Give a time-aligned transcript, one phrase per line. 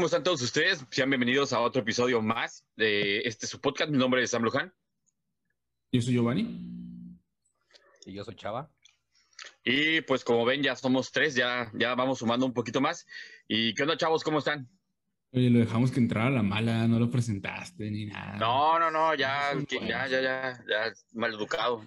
[0.00, 0.82] ¿cómo están todos ustedes?
[0.88, 3.90] Sean bienvenidos a otro episodio más de este su podcast.
[3.90, 4.72] Mi nombre es Sam Luján.
[5.92, 7.18] Yo soy Giovanni.
[8.06, 8.72] Y yo soy Chava.
[9.62, 13.06] Y pues como ven, ya somos tres, ya, ya vamos sumando un poquito más.
[13.46, 14.24] ¿Y qué onda, chavos?
[14.24, 14.70] ¿Cómo están?
[15.32, 18.38] Oye, lo dejamos que entrara a la mala, no lo presentaste ni nada.
[18.38, 21.86] No, no, no, ya, ya, ya, ya, ya, mal educado.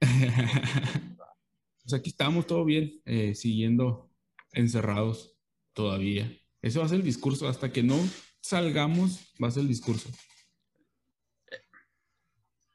[0.00, 4.10] pues aquí estamos todo bien, eh, siguiendo
[4.50, 5.36] encerrados
[5.72, 6.36] todavía.
[6.64, 7.46] Ese va a ser el discurso.
[7.46, 7.96] Hasta que no
[8.40, 10.08] salgamos, va a ser el discurso.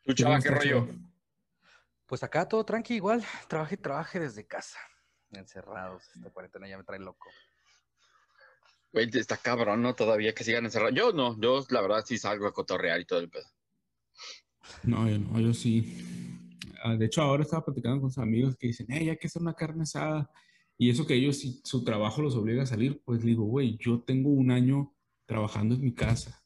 [0.03, 0.87] ¿Tú, chava, qué rollo?
[2.05, 3.25] Pues acá todo tranqui, igual.
[3.47, 4.77] Trabaje y trabaje desde casa.
[5.31, 6.03] Encerrados.
[6.15, 7.31] Esta cuarentena ya me trae loco.
[8.93, 9.95] Güey, está cabrón, ¿no?
[9.95, 10.93] Todavía que sigan encerrados.
[10.93, 13.47] Yo no, yo la verdad sí salgo a cotorrear y todo el pedo.
[14.83, 16.55] No, yo no, yo sí.
[16.83, 19.41] Ah, de hecho, ahora estaba platicando con sus amigos que dicen, hey, hay que hacer
[19.41, 20.29] una carne asada.
[20.81, 23.99] Y eso que ellos, si su trabajo los obliga a salir, pues digo, güey, yo
[23.99, 26.41] tengo un año trabajando en mi casa.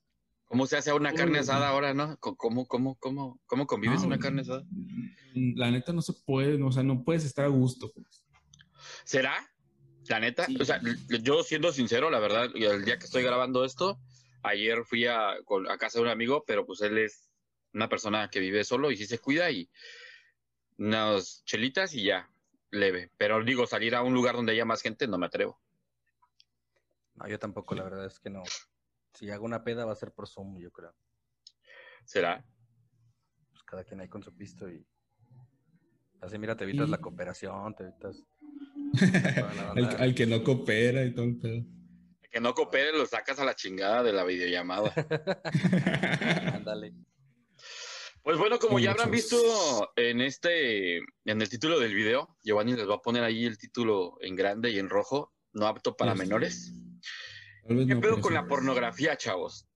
[0.46, 2.18] ¿Cómo se hace una carne asada ahora, no?
[2.18, 4.64] ¿Cómo, cómo, cómo, cómo convives una carne asada?
[4.72, 7.92] Mm, la neta no se puede, o sea, no puedes estar a gusto.
[7.94, 8.26] Pues.
[9.04, 9.36] ¿Será?
[10.08, 10.82] La neta, o sea,
[11.22, 14.00] yo siendo sincero, la verdad, el día que estoy grabando esto,
[14.42, 17.30] ayer fui a, a casa de un amigo, pero pues él es
[17.72, 19.70] una persona que vive solo y sí se cuida y
[20.80, 22.33] unas chelitas y ya,
[22.74, 23.12] leve.
[23.18, 25.60] Pero digo, salir a un lugar donde haya más gente no me atrevo.
[27.16, 28.44] No, yo tampoco, la verdad es que no.
[29.14, 30.94] Si hago una peda va a ser por Zoom, yo creo.
[32.04, 32.44] ¿Será?
[33.52, 34.86] Pues cada quien ahí con su pisto y...
[36.22, 38.24] Así, mira, te evitas la cooperación, te evitas...
[40.00, 41.66] al, que no coopera y todo el pedo.
[42.22, 44.94] El que no coopere lo sacas a la chingada de la videollamada.
[46.54, 46.94] Ándale.
[48.24, 52.90] Pues bueno, como ya habrán visto en este, en el título del video, Giovanni les
[52.90, 56.74] va a poner ahí el título en grande y en rojo, no apto para menores.
[57.68, 59.68] ¿Qué pedo con la pornografía, chavos?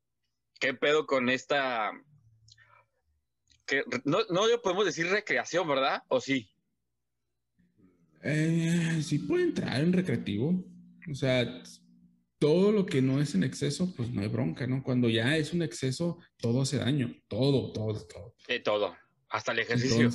[0.59, 1.91] ¿Qué pedo con esta...
[3.65, 6.03] Que no, no podemos decir recreación, ¿verdad?
[6.07, 6.49] ¿O sí?
[8.23, 10.53] Eh, sí puede entrar en recreativo.
[11.11, 11.63] O sea,
[12.39, 14.83] todo lo que no es en exceso, pues no hay bronca, ¿no?
[14.83, 18.35] Cuando ya es un exceso, todo hace daño, todo, todo, todo.
[18.47, 18.95] De todo,
[19.29, 20.09] hasta el ejercicio.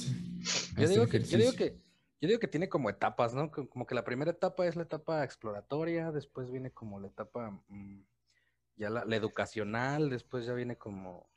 [0.76, 1.78] yo, digo que, yo, digo que,
[2.20, 3.50] yo digo que tiene como etapas, ¿no?
[3.50, 8.04] Como que la primera etapa es la etapa exploratoria, después viene como la etapa mm,
[8.76, 11.30] ya la, educacional, después ya viene como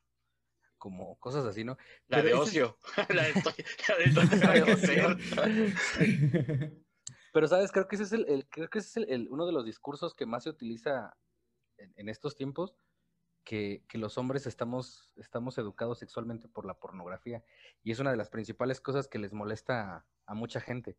[0.77, 1.77] como cosas así, ¿no?
[2.07, 2.77] La de ocio,
[3.09, 6.71] la de, la de
[7.35, 7.73] Pero, ¿sabes?
[7.73, 10.43] Creo que ese es, el, creo que es el, uno de los discursos que más
[10.43, 11.17] se utiliza
[11.75, 12.77] en, estos tiempos,
[13.43, 17.43] que, los hombres estamos, estamos educados sexualmente por la pornografía.
[17.83, 20.97] Y es una de las principales cosas que les molesta a, mucha gente,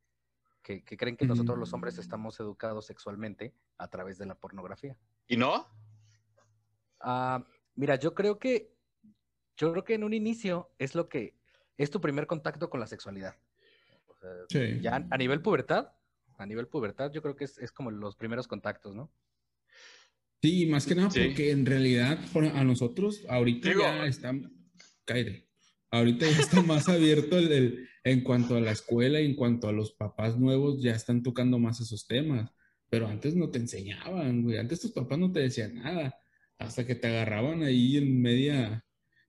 [0.63, 4.95] que, creen que nosotros los hombres estamos educados sexualmente a través de la pornografía.
[5.29, 5.67] ¿Y no?
[7.01, 8.77] Ah, mira, yo creo que,
[9.57, 11.35] yo creo que en un inicio es lo que,
[11.79, 13.39] es tu primer contacto con la sexualidad.
[14.83, 15.97] Ya a nivel pubertad,
[16.39, 19.13] a nivel pubertad, yo creo que es, como los primeros contactos, ¿no?
[20.43, 22.19] Sí, más que nada porque en realidad
[22.55, 24.33] a nosotros ahorita ya está,
[25.05, 25.49] cállate,
[25.91, 29.73] ahorita ya está más abierto el, en cuanto a la escuela y en cuanto a
[29.73, 32.51] los papás nuevos ya están tocando más esos temas,
[32.89, 36.15] pero antes no te enseñaban, güey, antes tus papás no te decían nada,
[36.59, 38.86] hasta que te agarraban ahí en media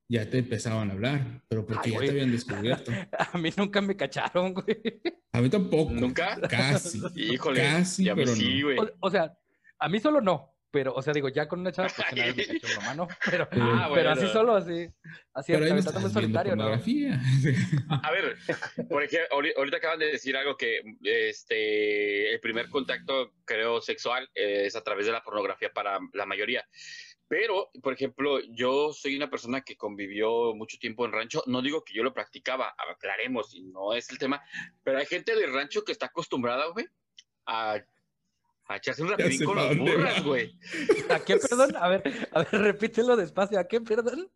[0.09, 2.91] ya te empezaban a hablar, pero porque ya te habían descubierto.
[3.33, 5.01] A mí nunca me cacharon, güey.
[5.33, 5.91] A mí tampoco.
[5.91, 6.39] ¿Nunca?
[6.49, 7.01] Casi.
[7.15, 7.61] Híjole.
[7.61, 8.77] Casi, pero sí, güey.
[8.99, 9.37] O, sea,
[9.79, 10.53] a mí solo no.
[10.69, 13.07] Pero, o sea, digo, ya con una chava, pues vez me cachó la mano.
[13.31, 14.87] Pero, ah, pero así solo, así.
[15.33, 16.65] Así, pero ahí me solitario, ¿no?
[18.03, 18.35] A ver,
[18.89, 24.63] por ejemplo, ahorita acaban de decir algo que este, el primer contacto, creo, sexual eh,
[24.65, 26.67] es a través de la pornografía para la mayoría.
[27.29, 31.43] Pero, por ejemplo, yo soy una persona que convivió mucho tiempo en rancho.
[31.45, 34.41] No digo que yo lo practicaba, aclaremos, y no es el tema,
[34.83, 36.85] pero hay gente del rancho que está acostumbrada, güey,
[37.45, 37.83] a,
[38.75, 40.57] echarse un rapidín con las burras, güey.
[41.09, 41.75] ¿A qué, perdón?
[41.75, 43.59] A ver, a ver, repítelo despacio.
[43.59, 44.31] ¿A qué, perdón?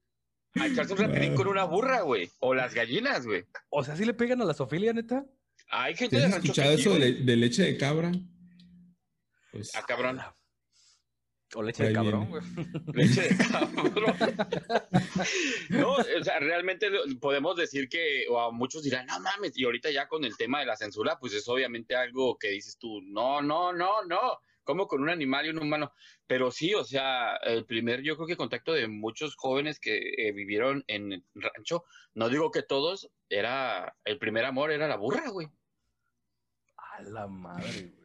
[0.56, 2.30] A echarse un rapidín con una burra, güey.
[2.40, 3.46] O las gallinas, güey.
[3.70, 5.26] O sea, ¿sí le pegan a la sofilia, neta?
[5.70, 6.38] Hay gente de rancho.
[6.38, 8.12] ¿Has escuchado eso de, leche de cabra?
[9.52, 10.22] Pues, ah, cabrón.
[11.56, 12.44] O leche de cabrón, güey.
[12.94, 14.16] Leche de cabrón.
[15.70, 16.90] no, o sea, realmente
[17.20, 20.66] podemos decir que, o muchos dirán, no mames, y ahorita ya con el tema de
[20.66, 25.02] la censura, pues es obviamente algo que dices tú, no, no, no, no, como con
[25.02, 25.94] un animal y un humano.
[26.28, 30.32] Pero sí, o sea, el primer, yo creo que contacto de muchos jóvenes que eh,
[30.32, 31.84] vivieron en rancho,
[32.14, 35.48] no digo que todos, era, el primer amor era la burra, güey.
[36.78, 38.01] A la madre, güey.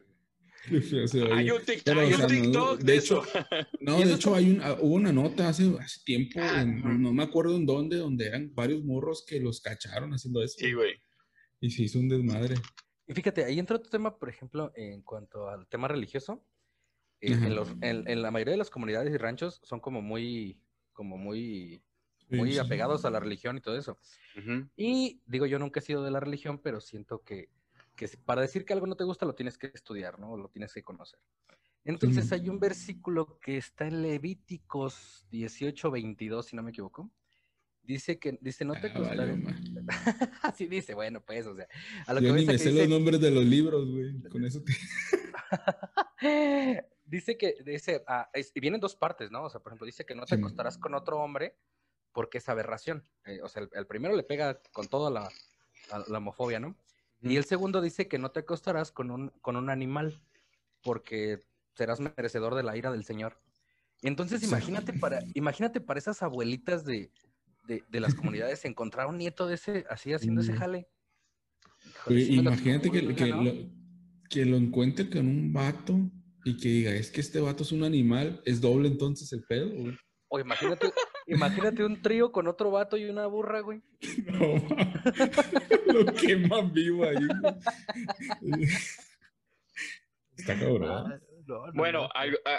[1.33, 3.23] Hay un TikTok, de, hecho,
[3.79, 7.55] no, de hecho hay un, hubo una nota hace, hace tiempo, ah, no me acuerdo
[7.55, 10.55] en dónde, donde eran varios morros que los cacharon haciendo eso.
[10.57, 10.93] Sí, güey.
[11.59, 12.55] Y se hizo un desmadre.
[13.07, 16.45] Y fíjate, ahí entra otro tema, por ejemplo, en cuanto al tema religioso.
[17.19, 20.61] Eh, en, los, en, la mayoría de las comunidades y ranchos son como muy,
[20.93, 21.81] como muy,
[22.29, 23.97] muy apegados a la religión y todo eso.
[24.75, 27.49] Y digo, yo nunca he sido de la religión, pero siento que,
[27.97, 30.37] que para decir que algo no te gusta lo tienes que estudiar, ¿no?
[30.37, 31.19] Lo tienes que conocer.
[31.83, 37.11] Entonces hay un versículo que está en Levíticos 18, 22, si no me equivoco,
[37.87, 39.33] Dice que, dice, no te ah, costará.
[40.41, 41.69] Así dice, bueno, pues, o sea.
[42.05, 44.21] A lo Yo que ni me sé los nombres de los libros, güey.
[44.23, 44.61] Con eso
[46.19, 46.85] te.
[47.05, 49.45] dice que, dice, ah, y vienen dos partes, ¿no?
[49.45, 51.55] O sea, por ejemplo, dice que no te acostarás con otro hombre
[52.11, 53.07] porque es aberración.
[53.25, 55.31] Eh, o sea, el, primero le pega con toda la,
[56.09, 56.75] la, homofobia, ¿no?
[57.21, 60.21] Y el segundo dice que no te acostarás con un, con un animal
[60.83, 61.43] porque
[61.73, 63.39] serás merecedor de la ira del Señor.
[64.01, 67.11] Entonces, imagínate para, imagínate para esas abuelitas de,
[67.67, 70.87] de, las comunidades encontrar un nieto de ese, así haciendo ese jale.
[72.09, 73.15] imagínate que, lo,
[74.29, 75.99] que lo encuentre con un vato
[76.45, 79.71] y que diga, es que este vato es un animal, es doble entonces el pedo,
[80.29, 80.91] O imagínate,
[81.27, 83.81] imagínate un trío con otro vato y una burra, güey.
[84.25, 84.55] No,
[85.93, 87.27] lo queman vivo ahí.
[90.37, 91.21] Está cabrón.
[91.73, 92.09] Bueno,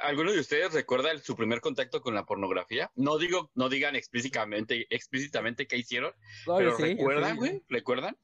[0.02, 2.90] ¿alguno de ustedes recuerda su primer contacto con la pornografía?
[2.94, 6.12] No digo, no digan explícitamente, explícitamente qué hicieron,
[6.46, 7.62] pero ¿recuerdan, güey?
[7.68, 8.16] ¿Recuerdan?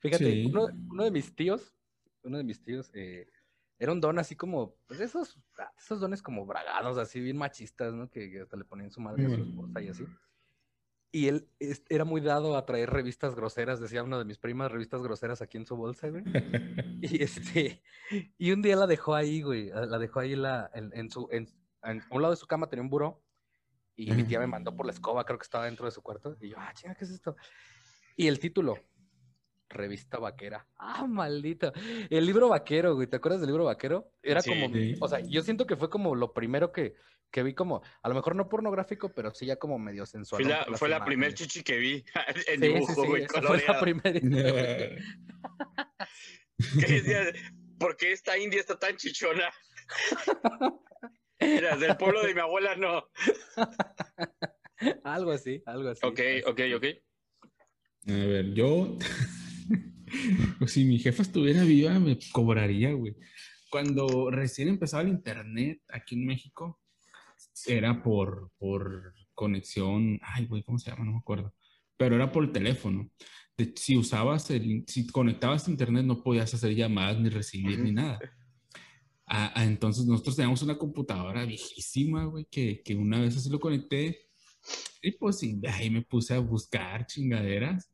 [0.00, 1.74] Fíjate, uno, de mis tíos,
[2.22, 3.26] uno de mis tíos, eh,
[3.80, 5.38] era un don así como, pues esos,
[5.78, 8.10] esos dones como bragados, así bien machistas, ¿no?
[8.10, 10.04] Que, hasta le ponían su madre a su esposa y así.
[11.12, 11.48] Y él
[11.88, 15.56] era muy dado a traer revistas groseras, decía una de mis primas, revistas groseras aquí
[15.56, 16.22] en su bolsa, güey.
[17.00, 17.82] y este,
[18.36, 21.48] y un día la dejó ahí, güey, la dejó ahí la, en, su, en,
[22.10, 23.24] un lado de su cama tenía un buró,
[23.96, 26.36] y mi tía me mandó por la escoba, creo que estaba dentro de su cuarto,
[26.38, 27.34] y yo, ah, chinga, ¿qué es esto?
[28.14, 28.78] Y el título,
[29.70, 30.66] Revista Vaquera.
[30.76, 31.72] Ah, maldito.
[32.10, 34.12] El libro vaquero, güey, ¿te acuerdas del libro vaquero?
[34.22, 34.68] Era como,
[35.00, 36.94] o sea, yo siento que fue como lo primero que,
[37.30, 40.42] que vi como, a lo mejor no pornográfico, pero sí ya como medio sensual.
[40.42, 42.04] Fue la, fue la primer chichi que vi
[42.48, 43.26] en dibujo, güey.
[43.26, 44.20] fue la primera.
[47.78, 49.50] ¿Por qué esta india está tan chichona?
[51.40, 53.08] Mira, del pueblo de mi abuela no.
[55.04, 56.04] algo así, algo así.
[56.04, 56.84] Ok, ok, ok.
[58.08, 58.96] A ver, yo,
[60.58, 63.16] pues si mi jefa estuviera viva, me cobraría, güey.
[63.70, 66.80] Cuando recién empezaba el internet aquí en México,
[67.66, 71.04] era por, por conexión, ay, güey, ¿cómo se llama?
[71.04, 71.54] No me acuerdo.
[71.96, 73.10] Pero era por teléfono.
[73.76, 78.18] si usabas, el, si conectabas a internet, no podías hacer llamadas ni recibir ni nada.
[79.26, 83.60] Ah, ah, entonces nosotros teníamos una computadora viejísima, güey, que, que una vez así lo
[83.60, 84.30] conecté
[85.02, 87.89] y pues sí, ahí me puse a buscar chingaderas.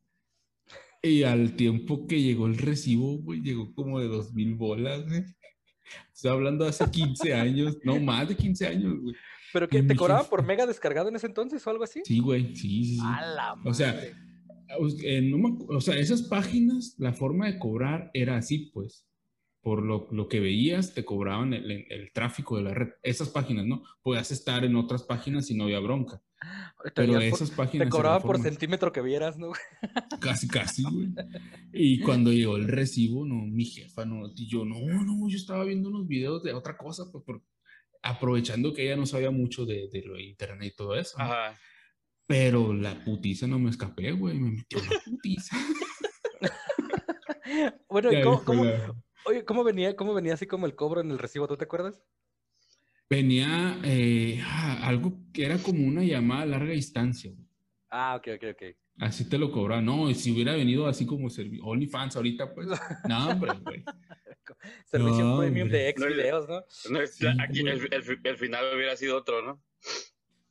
[1.01, 5.23] Y al tiempo que llegó el recibo, güey, llegó como de dos mil bolas, güey.
[6.13, 9.15] Estoy hablando de hace 15 años, no, más de 15 años, güey.
[9.53, 12.01] ¿Pero que te cobraban por mega descargado en ese entonces o algo así?
[12.03, 12.99] Sí, güey, sí, sí.
[13.63, 14.13] O sea, eh,
[15.69, 19.06] o sea, esas páginas, la forma de cobrar era así, pues.
[19.67, 22.87] Por lo, lo que veías, te cobraban el, el, tráfico de la red.
[23.03, 23.83] Esas páginas, ¿no?
[24.01, 26.21] Podías estar en otras páginas y no había bronca.
[26.95, 27.87] Pero esas páginas.
[27.87, 29.51] Te cobraban por centímetro que vieras, ¿no?
[30.21, 31.09] Casi, casi, güey.
[31.73, 35.65] Y cuando llegó el recibo, no, mi jefa, no, y yo, no, no, yo estaba
[35.65, 37.43] viendo unos videos de otra cosa, pues, por,
[38.01, 41.19] aprovechando que ella no sabía mucho de, de lo de internet y todo eso.
[41.19, 41.59] Ajá.
[42.25, 45.57] Pero la putiza no me escapé, güey, me metió la putiza.
[47.89, 48.63] bueno, ¿y cómo,
[49.27, 51.47] oye, ¿cómo venía, cómo venía así como el cobro en el recibo?
[51.47, 52.01] ¿Tú te acuerdas?
[53.09, 57.33] Venía eh, ah, algo que era como una llamada a larga distancia.
[57.89, 58.63] Ah, ok, ok, ok.
[58.99, 59.81] Así te lo cobraba.
[59.81, 61.27] No, si hubiera venido así como
[61.63, 62.67] OnlyFans ahorita, pues,
[63.07, 63.83] no, hombre, güey.
[64.85, 66.63] Servicio premium de ex videos, ¿no?
[67.43, 69.61] aquí el, final hubiera sido otro, ¿no?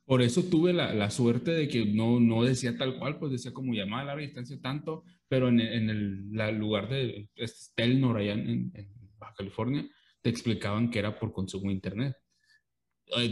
[0.05, 3.53] Por eso tuve la, la, suerte de que no, no decía tal cual, pues decía
[3.53, 8.71] como llamada a larga distancia tanto, pero en, en el lugar de Stelnor allá en,
[8.73, 9.89] en, Baja California,
[10.21, 12.15] te explicaban que era por consumo de internet.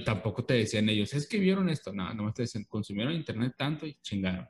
[0.04, 3.86] tampoco te decían ellos, es que vieron esto, no, no te decían, consumieron internet tanto
[3.86, 4.48] y chingaron.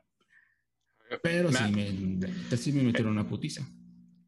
[1.22, 3.66] Pero sí me, sí me metieron una putiza.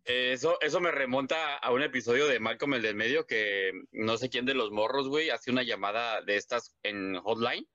[0.04, 4.28] Eso, eso me remonta a un episodio de Malcolm el del medio que no sé
[4.28, 7.66] quién de los morros, güey, hace una llamada de estas en hotline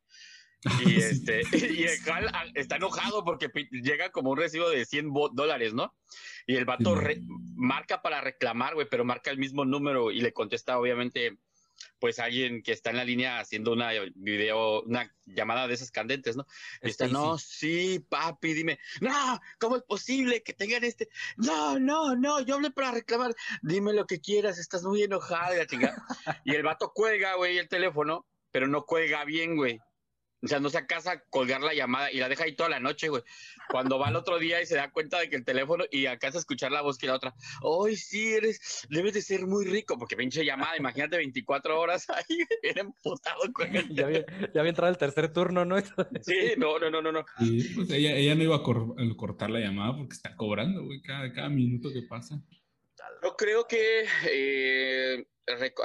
[0.86, 5.12] Y, este, y el Hal ah, está enojado porque llega como un recibo de 100
[5.34, 5.93] dólares, ¿no?
[6.48, 7.00] Y el vato
[7.55, 11.38] marca para reclamar, güey, pero marca el mismo número y le contesta, obviamente,
[12.00, 16.36] pues alguien que está en la línea haciendo una video, una llamada de esas candentes,
[16.36, 16.46] ¿no?
[16.82, 21.10] Y está, no, sí, papi, dime, no, ¿cómo es posible que tengan este?
[21.38, 26.05] No, no, no, yo hablé para reclamar, dime lo que quieras, estás muy enojada, chingada.
[26.43, 29.79] y el vato cuelga, güey, el teléfono, pero no cuelga bien, güey.
[30.44, 32.82] O sea, no se acasa a colgar la llamada y la deja ahí toda la
[32.82, 33.24] noche, güey.
[33.70, 36.38] Cuando va el otro día y se da cuenta de que el teléfono y acasa
[36.38, 37.34] a escuchar la voz que la otra,
[37.86, 39.98] ¡ay, sí, eres, debes de ser muy rico!
[39.98, 44.92] Porque pinche llamada, imagínate 24 horas ahí, era emputado con Ya había, ya había entrado
[44.92, 45.80] el tercer turno, ¿no?
[46.22, 47.12] sí, no, no, no, no.
[47.14, 47.26] no.
[47.40, 51.32] Sí, pues ella, ella no iba a cortar la llamada porque está cobrando, güey, cada,
[51.32, 52.42] cada minuto que pasa.
[53.24, 55.26] Yo creo que, eh,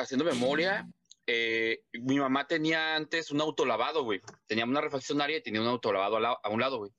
[0.00, 0.88] haciendo memoria,
[1.30, 4.22] eh, mi mamá tenía antes un autolavado, güey.
[4.46, 6.90] Tenía una refaccionaria y tenía un autolavado a, un lado, güey.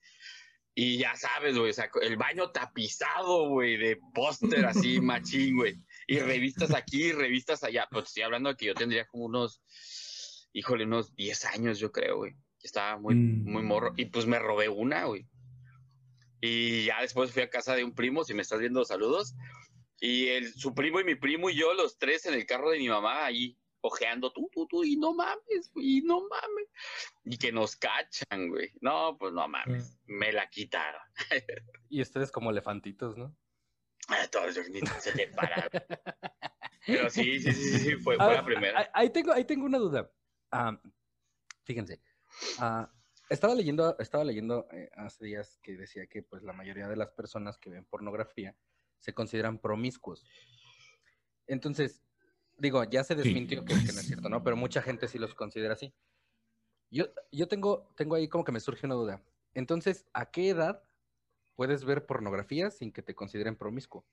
[0.75, 5.81] Y ya sabes, güey, o sea, el baño tapizado, güey, de póster así, machín, güey.
[6.05, 7.87] Y revistas aquí, revistas allá.
[7.89, 9.63] Pues estoy hablando de que yo tendría como unos,
[10.53, 12.35] híjole, unos 10 años, yo creo, güey.
[12.61, 13.51] Estaba muy, mm.
[13.51, 13.93] muy morro.
[13.97, 15.25] Y pues me robé una, güey.
[16.39, 19.33] Y ya después fui a casa de un primo, si me estás viendo, saludos.
[19.99, 22.77] Y el, su primo y mi primo y yo, los tres en el carro de
[22.77, 26.67] mi mamá, ahí ojeando tú, tú, tú, y no mames, y no mames.
[27.23, 28.71] Y que nos cachan, güey.
[28.81, 30.13] No, pues no mames, mm.
[30.17, 31.01] me la quitaron.
[31.89, 33.35] y ustedes como elefantitos, ¿no?
[34.07, 35.69] Ah, todos los niños se le paran.
[36.85, 38.89] Pero sí, sí, sí, sí, fue, fue la primera.
[38.93, 40.11] Ahí tengo, ahí tengo una duda.
[41.63, 42.01] fíjense,
[42.57, 42.91] ah,
[43.29, 47.11] estaba leyendo, estaba leyendo eh, hace días que decía que pues la mayoría de las
[47.11, 48.55] personas que ven pornografía
[48.97, 50.25] se consideran promiscuos.
[51.45, 52.01] Entonces,
[52.59, 54.43] Digo, ya se desmintió que, no es cierto, ¿no?
[54.43, 55.93] Pero mucha gente sí los considera así.
[56.91, 59.23] Yo, yo tengo, tengo ahí como que me surge una duda.
[59.53, 60.83] Entonces, ¿a qué edad
[61.55, 64.05] puedes ver pornografía sin que te consideren promiscuo?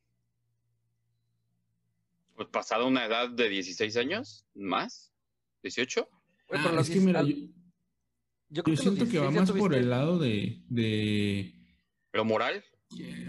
[2.36, 5.12] Pues pasado una edad de 16 años, más,
[5.62, 6.08] 18.
[6.52, 7.22] Ah, es que mira,
[8.48, 11.54] yo, siento que va más por el lado de, de...
[12.12, 12.62] ¿Lo moral?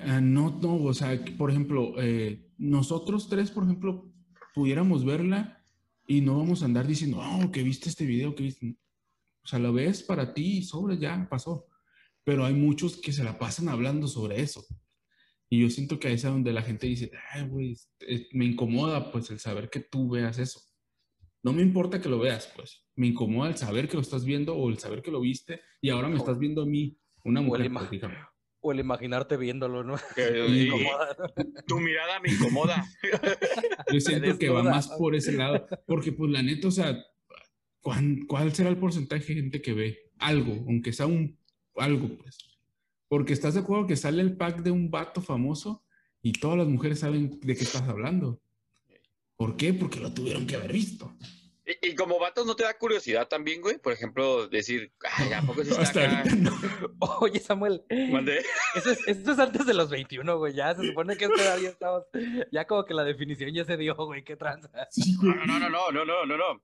[0.06, 4.14] Ah, no, no, o sea, por ejemplo, eh, nosotros tres, por ejemplo,
[4.58, 5.64] pudiéramos verla
[6.08, 8.76] y no vamos a andar diciendo, oh, que viste este video, que viste.
[9.44, 11.68] O sea, lo ves para ti y sobre, ya pasó.
[12.24, 14.66] Pero hay muchos que se la pasan hablando sobre eso.
[15.48, 17.78] Y yo siento que ahí es donde la gente dice, ay, güey,
[18.32, 20.60] me incomoda pues el saber que tú veas eso.
[21.44, 22.84] No me importa que lo veas, pues.
[22.96, 25.92] Me incomoda el saber que lo estás viendo o el saber que lo viste y
[25.92, 28.02] ahora me estás viendo a mí, una mujer, pues,
[28.68, 29.96] o el imaginarte viéndolo, ¿no?
[31.68, 32.86] tu mirada me incomoda.
[33.94, 37.02] Yo siento que va más por ese lado, porque pues la neta, o sea,
[37.82, 41.38] ¿cuál, será el porcentaje de gente que ve algo, aunque sea un
[41.76, 42.38] algo, pues?
[43.08, 45.86] Porque estás de acuerdo que sale el pack de un vato famoso
[46.22, 48.42] y todas las mujeres saben de qué estás hablando.
[49.38, 49.74] ¿Por qué?
[49.74, 51.16] Porque lo tuvieron que haber visto.
[51.82, 53.78] Y, como vatos, ¿no te da curiosidad también, güey?
[53.78, 56.24] Por ejemplo, decir, ay, ¿a poco se está acá?
[57.20, 57.84] Oye, Samuel.
[58.10, 58.42] ¿Mandé?
[58.74, 60.54] Eso es, esto es antes de los 21, güey.
[60.54, 62.04] Ya se supone que todavía estamos.
[62.54, 64.24] Ya como que la definición ya se dio, güey.
[64.24, 64.70] Qué tranza.
[65.22, 66.64] no, no, no, no, no, no, no, no.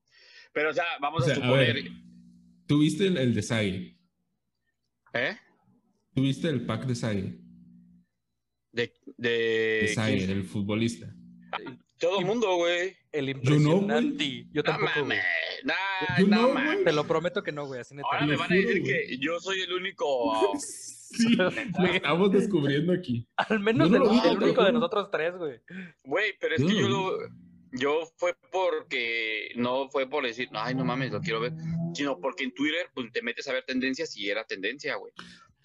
[0.53, 1.83] Pero, o sea, vamos a suponer.
[2.65, 3.99] ¿Tuviste el, el de Sai?
[5.13, 5.35] ¿Eh?
[6.15, 7.39] ¿Tuviste el pack de Sai?
[8.71, 8.93] De.
[9.17, 11.13] De, de Sai, el futbolista.
[11.99, 13.02] Todo el mundo, güey.
[13.13, 14.47] El impresionante.
[14.51, 14.91] Yo, no, tampoco.
[14.95, 16.27] No mames.
[16.27, 16.83] no, mames.
[16.83, 17.79] Te lo prometo que no, güey.
[17.79, 18.07] Así neta.
[18.11, 20.51] Ahora me van a decir que yo soy el único.
[20.59, 21.49] sí, lo
[21.85, 23.27] estamos descubriendo aquí.
[23.37, 25.61] Al menos el, único de nosotros tres, güey.
[26.03, 27.17] Güey, pero es que yo lo.
[27.75, 31.53] Yo fue porque no fue por decir, ay, no mames, lo quiero ver,
[31.95, 35.11] sino porque en Twitter pues, te metes a ver tendencias y era tendencia, güey.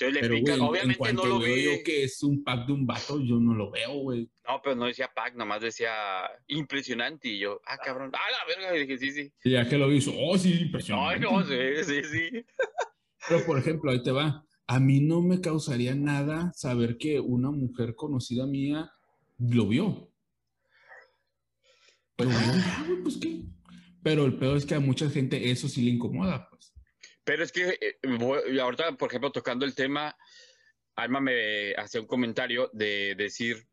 [0.00, 1.64] Entonces le pican, obviamente no lo vi.
[1.64, 4.30] Yo que es un pack de un vato, yo no lo veo, güey.
[4.46, 5.92] No, pero no decía pack, nomás decía
[6.46, 7.28] impresionante.
[7.28, 8.76] Y yo, ah, cabrón, ah, la verga.
[8.76, 9.32] Y dije, sí, sí.
[9.42, 11.14] Y ya que lo hizo, oh, sí, impresionante.
[11.14, 12.44] Ay, no, sí, sí, sí.
[13.28, 14.44] Pero, por ejemplo, ahí te va.
[14.68, 18.92] A mí no me causaría nada saber que una mujer conocida mía
[19.38, 20.12] lo vio.
[22.14, 22.28] Pues,
[23.02, 23.42] pues qué.
[24.04, 26.47] Pero el peor es que a mucha gente eso sí le incomoda.
[27.28, 30.16] Pero es que eh, ahorita, por ejemplo, tocando el tema,
[30.96, 33.68] Alma me hacía un comentario de decir,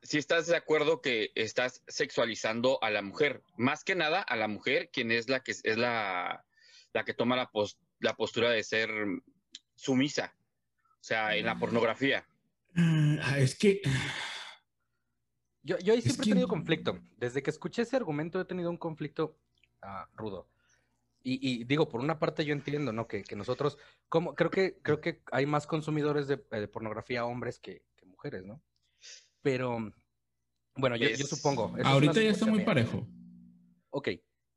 [0.00, 4.46] si estás de acuerdo que estás sexualizando a la mujer, más que nada a la
[4.46, 6.46] mujer, quien es la que es la,
[6.92, 7.50] la que toma la,
[7.98, 8.90] la postura de ser
[9.74, 10.36] sumisa,
[11.00, 12.24] o sea, en la pornografía.
[12.76, 13.82] Ah, es que...
[15.64, 17.00] Yo, yo ahí siempre he tenido conflicto.
[17.16, 19.36] Desde que escuché ese argumento he tenido un conflicto
[19.82, 20.48] ah, rudo.
[21.22, 23.06] Y, digo, por una parte yo entiendo, ¿no?
[23.06, 23.76] Que, nosotros,
[24.08, 28.62] como, creo que, creo que hay más consumidores de, eh, pornografía hombres que, mujeres, ¿no?
[29.42, 29.92] Pero,
[30.74, 31.74] bueno, yo, supongo.
[31.84, 33.06] Ahorita ya está muy parejo.
[33.90, 34.08] Ok,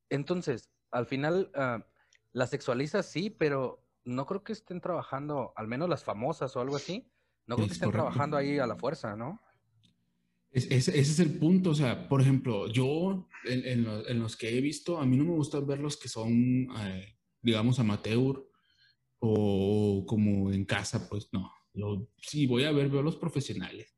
[0.09, 1.85] entonces, al final, ah,
[2.31, 6.75] la sexualiza sí, pero no creo que estén trabajando, al menos las famosas o algo
[6.75, 7.11] así,
[7.45, 9.41] no creo que estén trabajando ahí a la fuerza, ¿no?
[10.51, 15.05] Ese es el punto, o sea, por ejemplo, yo en, los que he visto, a
[15.05, 18.45] mí no me gusta ver los que son, eh, digamos, amateur
[19.19, 21.51] o como en casa, pues no.
[21.73, 23.95] Yo sí voy a ver, veo los profesionales.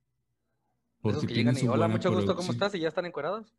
[1.01, 2.75] Porque que llegan y, hola, mucho gusto, ¿cómo estás?
[2.75, 3.53] ¿Y ya están encuadrados?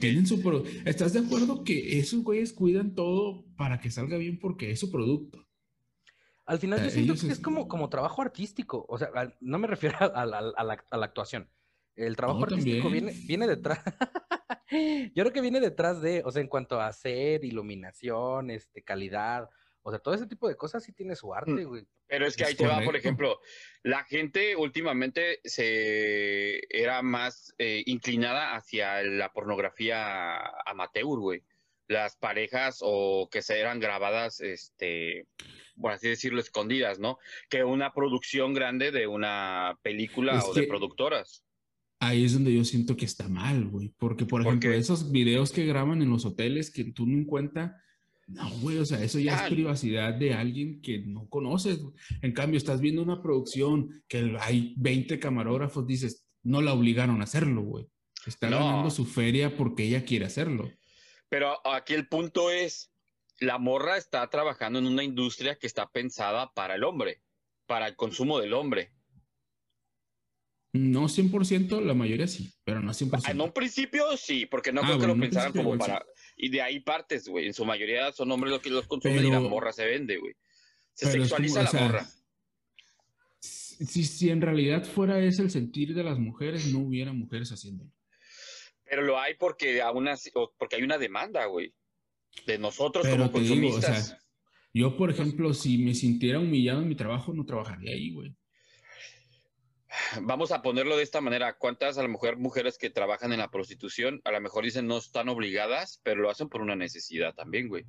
[0.00, 4.70] tienen su ¿Estás de acuerdo que esos güeyes cuidan todo para que salga bien porque
[4.70, 5.46] es su producto?
[6.44, 9.10] Al final yo siento que es como, como trabajo artístico, o sea,
[9.40, 11.48] no me refiero a la actuación,
[11.96, 13.80] el trabajo artístico viene, viene detrás.
[15.14, 19.48] Yo creo que viene detrás de, o sea, en cuanto a hacer, iluminación, este, calidad,
[19.82, 21.86] o sea, todo ese tipo de cosas sí tiene su arte, mm, güey.
[22.06, 23.38] Pero es que ahí te va, por ejemplo,
[23.82, 30.36] la gente últimamente se era más eh, inclinada hacia la pornografía
[30.66, 31.42] amateur, güey.
[31.86, 35.26] Las parejas o que se eran grabadas, este,
[35.78, 37.18] por así decirlo, escondidas, ¿no?
[37.50, 41.44] Que una producción grande de una película o de productoras
[42.08, 43.92] ahí es donde yo siento que está mal, güey.
[43.98, 47.72] Porque, por ejemplo, esos videos que graban en los hoteles que tú no encuentras,
[48.26, 51.80] no, güey, o sea, eso ya es privacidad de alguien que no conoces.
[52.22, 57.24] En cambio, estás viendo una producción que hay 20 camarógrafos, dices, no la obligaron a
[57.24, 57.86] hacerlo, güey.
[58.26, 60.70] Está ganando su feria porque ella quiere hacerlo.
[61.28, 62.90] Pero aquí el punto es,
[63.40, 67.20] la morra está trabajando en una industria que está pensada para el hombre,
[67.66, 68.93] para el consumo del hombre.
[70.74, 73.30] No 100%, la mayoría sí, pero no 100%.
[73.30, 76.04] En un principio sí, porque no ah, creo que lo pensaran como para...
[76.36, 77.46] Y de ahí partes, güey.
[77.46, 80.34] En su mayoría son hombres los que los consumen y la morra se vende, güey.
[80.94, 82.06] Se sexualiza la morra.
[83.38, 87.92] Si, si en realidad fuera ese el sentir de las mujeres, no hubiera mujeres haciéndolo.
[88.82, 90.08] Pero lo hay porque, aún
[90.58, 91.72] porque hay una demanda, güey.
[92.48, 94.18] De nosotros como consumistas.
[94.72, 98.34] yo, por ejemplo, si me sintiera humillado en mi trabajo, no trabajaría ahí, güey
[100.22, 103.50] vamos a ponerlo de esta manera, ¿cuántas a lo mejor mujeres que trabajan en la
[103.50, 107.68] prostitución a lo mejor dicen no están obligadas, pero lo hacen por una necesidad también,
[107.68, 107.84] güey?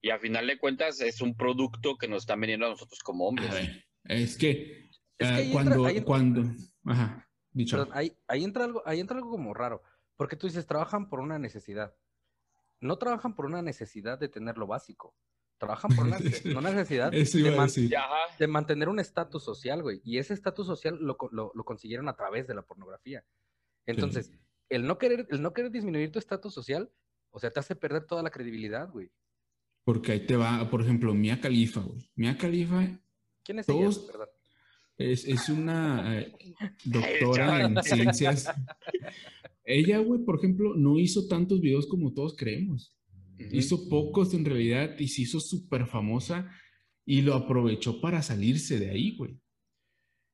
[0.00, 3.26] Y a final de cuentas es un producto que nos están vendiendo a nosotros como
[3.26, 3.50] hombres.
[4.04, 6.42] es que, eh, cuando, cuando,
[6.84, 7.88] ajá, dicho.
[7.92, 9.82] ahí, entra algo, ahí entra algo como raro,
[10.16, 11.94] porque tú dices, trabajan por una necesidad.
[12.80, 15.16] No trabajan por una necesidad de tener lo básico
[15.58, 16.18] trabajan por una,
[16.70, 20.00] necesidad de, mantener un estatus social, güey.
[20.04, 21.16] Y ese estatus social lo,
[21.64, 23.24] consiguieron a través de la pornografía.
[23.86, 24.32] Entonces,
[24.68, 26.90] el, no querer, el no querer disminuir tu estatus social,
[27.30, 29.10] o sea, te hace perder toda la credibilidad, güey.
[29.84, 32.10] Porque ahí te va, por ejemplo, Mia Khalifa, güey.
[32.16, 33.00] Mia Khalifa.
[33.44, 33.90] ¿Quién es ella?
[34.98, 36.32] Es, una eh,
[36.84, 38.50] doctora en ciencias.
[39.68, 42.95] Ella, güey, por ejemplo, no hizo tantos videos como todos creemos.
[43.38, 46.50] Hizo pocos en realidad y se hizo súper famosa
[47.04, 49.38] y lo aprovechó para salirse de ahí, güey.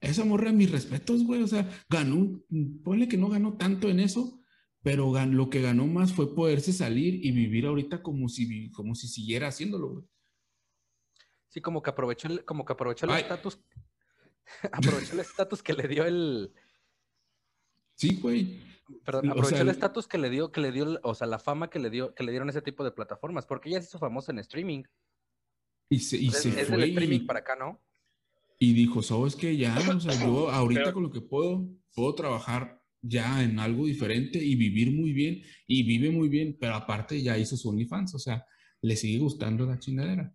[0.00, 1.42] Esa morra, mis respetos, güey.
[1.42, 2.42] O sea, ganó,
[2.82, 4.40] ponle que no ganó tanto en eso,
[4.82, 9.06] pero lo que ganó más fue poderse salir y vivir ahorita como si, como si
[9.06, 10.04] siguiera haciéndolo, güey.
[11.48, 13.60] Sí, como que aprovechó el, como que aprovechó el estatus.
[14.72, 16.52] aprovechó el estatus que le dio el.
[17.94, 18.58] Sí, güey.
[19.04, 21.78] Perdón, aprovechó el estatus que le dio, que le dio, o sea, la fama que
[21.78, 24.38] le dio, que le dieron ese tipo de plataformas, porque ella se hizo famosa en
[24.40, 24.82] streaming.
[25.88, 26.84] Y se, y se es, fue.
[26.84, 27.82] streaming para acá, ¿no?
[28.58, 32.80] Y dijo, ¿sabes que Ya, o sea, yo ahorita con lo que puedo, puedo trabajar
[33.00, 37.36] ya en algo diferente y vivir muy bien, y vive muy bien, pero aparte ya
[37.38, 38.44] hizo su OnlyFans, o sea,
[38.80, 40.32] le sigue gustando la chingadera.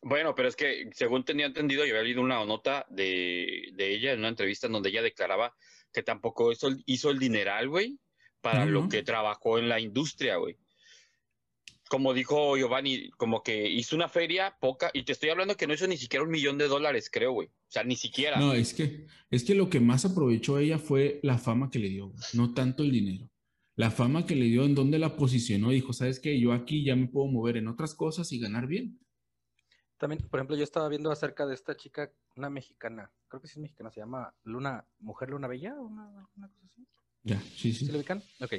[0.00, 4.12] Bueno, pero es que según tenía entendido, yo había leído una nota de, de ella
[4.12, 5.54] en una entrevista en donde ella declaraba
[5.92, 7.98] que tampoco hizo, hizo el dineral, güey,
[8.40, 10.56] para lo que trabajó en la industria, güey.
[11.88, 15.74] Como dijo Giovanni, como que hizo una feria poca, y te estoy hablando que no
[15.74, 17.48] hizo ni siquiera un millón de dólares, creo, güey.
[17.48, 18.38] O sea, ni siquiera.
[18.38, 21.88] No, es que, es que lo que más aprovechó ella fue la fama que le
[21.88, 23.30] dio, no tanto el dinero.
[23.74, 26.38] La fama que le dio, en donde la posicionó, dijo, ¿sabes qué?
[26.40, 28.98] Yo aquí ya me puedo mover en otras cosas y ganar bien.
[29.98, 33.54] También, por ejemplo, yo estaba viendo acerca de esta chica, una mexicana, creo que sí
[33.54, 36.86] es mexicana, se llama Luna, Mujer Luna Bella, una, una cosa así.
[37.24, 37.86] Ya, sí, sí.
[37.86, 38.22] ¿Se lo ubican?
[38.40, 38.54] Ok.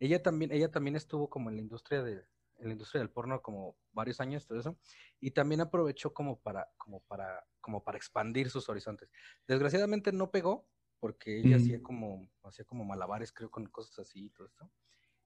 [0.00, 2.24] Ella también, ella también estuvo como en la industria de,
[2.58, 4.76] en la industria del porno como varios años, todo eso,
[5.20, 9.08] y también aprovechó como para, como para, como para expandir sus horizontes.
[9.46, 10.66] Desgraciadamente no pegó,
[10.98, 14.70] porque ella hacía como, hacía como malabares, creo, con cosas así y todo esto,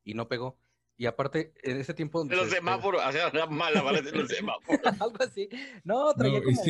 [0.04, 0.58] y no pegó.
[0.96, 2.20] Y aparte, en ese tiempo...
[2.20, 4.02] Donde los semáforos, hacía mala, ¿vale?
[4.02, 4.80] los semáforos.
[5.00, 5.48] Algo así.
[5.84, 6.62] No, traía como...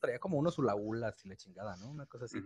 [0.00, 1.90] Traía como unos ulagulas y la chingada, ¿no?
[1.90, 2.38] Una cosa así.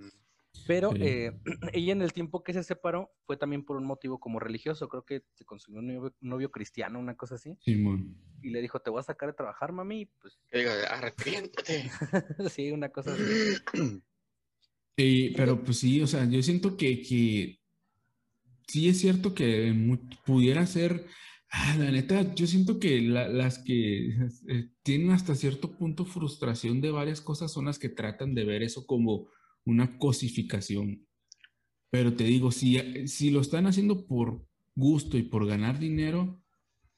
[0.67, 1.33] Pero eh,
[1.73, 4.89] ella en el tiempo que se separó fue también por un motivo como religioso.
[4.89, 7.57] Creo que se consiguió un novio, cristiano, una cosa así.
[7.61, 8.17] Simón.
[8.43, 10.07] Y le dijo, te voy a sacar de trabajar, mami.
[10.21, 10.39] Pues...
[10.49, 11.91] Que diga, arrepiéntate.
[12.51, 14.03] sí, una cosa así.
[15.37, 17.61] pero pues sí, o sea, yo siento que, que
[18.67, 19.75] sí es cierto que
[20.25, 21.07] pudiera ser...
[21.51, 24.09] Ah, la neta, yo siento que las que
[24.49, 28.63] eh, tienen hasta cierto punto frustración de varias cosas son las que tratan de ver
[28.63, 29.29] eso como
[29.65, 31.07] una cosificación.
[31.91, 36.43] Pero te digo, si, si lo están haciendo por gusto y por ganar dinero,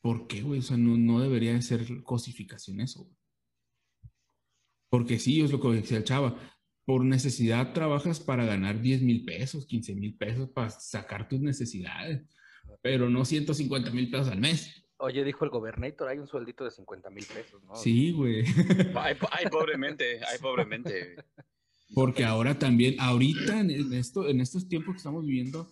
[0.01, 0.61] ¿por qué, güey?
[0.61, 3.11] O sea, no, no debería ser cosificación eso,
[4.89, 6.39] Porque sí, es lo que decía el chava.
[6.87, 12.23] Por necesidad trabajas para ganar 10 mil pesos, 15 mil pesos para sacar tus necesidades,
[12.81, 14.83] pero no 150 mil pesos al mes.
[14.99, 17.75] Oye, dijo el gobernador, hay un sueldito de 50 mil pesos, ¿no?
[17.75, 18.45] Sí, güey.
[18.95, 21.17] Ay, pobremente, ay, pobremente.
[21.95, 25.71] Porque ahora también, ahorita en, esto, en estos tiempos que estamos viviendo,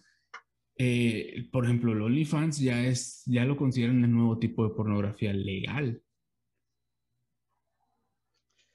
[0.76, 5.32] eh, por ejemplo, el OnlyFans ya es, ya lo consideran el nuevo tipo de pornografía
[5.32, 6.02] legal.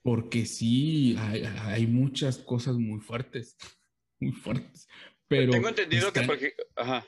[0.01, 3.57] Porque sí, hay, muchas cosas muy fuertes,
[4.19, 4.88] muy fuertes.
[5.27, 7.05] Pero tengo entendido que porque, ajá.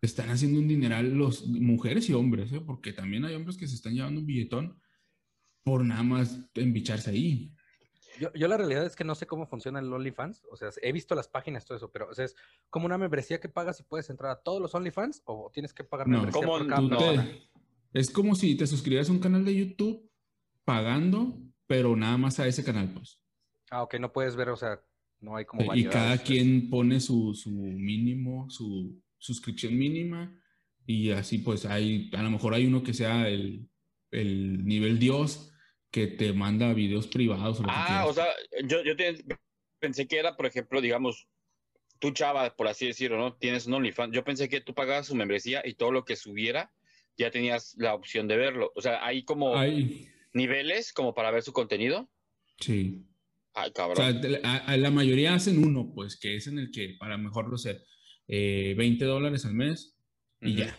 [0.00, 2.60] están haciendo un dineral los mujeres y hombres, ¿eh?
[2.64, 4.80] porque también hay hombres que se están llevando un billetón
[5.64, 7.54] por nada más embicharse ahí.
[8.18, 10.44] Yo, yo, la realidad es que no sé cómo funciona el OnlyFans.
[10.50, 12.36] O sea, he visto las páginas, todo eso, pero o sea, es
[12.68, 15.84] como una membresía que pagas y puedes entrar a todos los OnlyFans o tienes que
[15.84, 17.26] pagar membresía por cada
[17.92, 20.10] Es como si te suscribieras a un canal de YouTube
[20.64, 23.20] pagando, pero nada más a ese canal, pues.
[23.70, 24.80] Ah, ok, no puedes ver, o sea,
[25.20, 25.74] no hay como.
[25.74, 26.22] Y cada pues.
[26.22, 30.38] quien pone su, su mínimo, su suscripción mínima,
[30.86, 33.68] y así, pues, hay, a lo mejor hay uno que sea el,
[34.10, 35.52] el nivel Dios
[35.90, 37.60] que te manda videos privados.
[37.60, 38.26] O ah, o sea,
[38.64, 38.94] yo, yo
[39.78, 41.28] pensé que era, por ejemplo, digamos,
[41.98, 43.34] tú chava, por así decirlo, ¿no?
[43.34, 44.14] Tienes un OnlyFans.
[44.14, 46.72] Yo pensé que tú pagabas su membresía y todo lo que subiera
[47.16, 48.72] ya tenías la opción de verlo.
[48.74, 49.54] O sea, hay como
[50.32, 52.10] niveles como para ver su contenido.
[52.60, 53.06] Sí.
[53.54, 53.98] Ay, cabrón.
[53.98, 57.58] O sea, la mayoría hacen uno, pues, que es en el que para mejor lo
[57.58, 57.82] sé,
[58.28, 59.96] eh, 20 dólares al mes
[60.40, 60.76] y ya.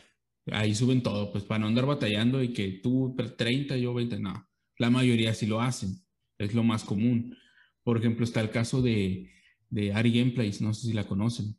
[0.52, 4.50] Ahí suben todo, pues para no andar batallando y que tú 30, yo 20, no.
[4.78, 6.04] La mayoría sí lo hacen,
[6.38, 7.38] es lo más común.
[7.84, 9.32] Por ejemplo, está el caso de,
[9.70, 11.58] de Ari Gameplays, no sé si la conocen.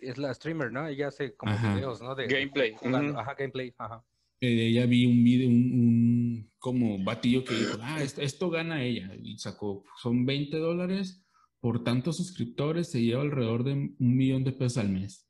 [0.00, 0.86] Es la streamer, ¿no?
[0.86, 2.14] Ella hace como videos, ¿no?
[2.14, 2.74] De, gameplay.
[3.16, 4.04] Ajá, gameplay, ajá.
[4.40, 9.10] Eh, ella vi un video, un, como batillo que dijo, ah, esto, gana ella.
[9.22, 11.24] Y sacó, son 20 dólares
[11.60, 15.28] por tantos suscriptores, se lleva alrededor de un millón de pesos al mes.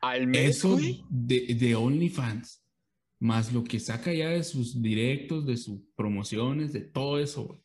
[0.00, 0.56] ¿Al mes?
[0.56, 0.76] Eso
[1.08, 2.62] de, de OnlyFans
[3.22, 7.62] más lo que saca ya de sus directos, de sus promociones, de todo eso, güey.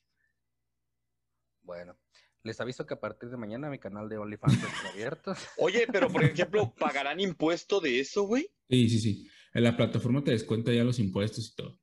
[1.63, 1.97] Bueno,
[2.43, 5.33] les aviso que a partir de mañana mi canal de OnlyFans está abierto.
[5.57, 8.47] Oye, pero por ejemplo, ¿pagarán impuesto de eso, güey?
[8.69, 9.27] Sí, sí, sí.
[9.58, 11.80] En la plataforma te descuenta ya los impuestos y todo.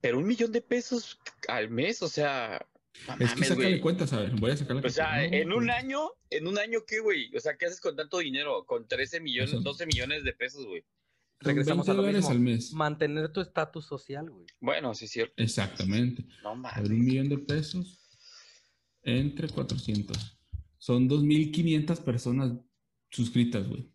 [0.00, 2.64] Pero un millón de pesos al mes, o sea.
[3.18, 6.46] es que sácale cuentas, a ver, voy a sacarle O sea, en un año, en
[6.46, 7.34] un año, ¿qué, güey?
[7.34, 8.64] O sea, ¿qué haces con tanto dinero?
[8.64, 10.84] Con 13 millones, 12 millones de pesos, güey
[11.40, 12.30] regresamos a lo mismo.
[12.30, 12.72] Al mes.
[12.72, 14.46] Mantener tu estatus social, güey.
[14.58, 15.34] Bueno, sí es cierto.
[15.36, 16.24] Exactamente.
[16.42, 16.88] No mames.
[16.88, 18.08] un millón de pesos
[19.02, 20.38] entre 400.
[20.78, 22.52] Son 2.500 personas
[23.10, 23.92] suscritas, güey.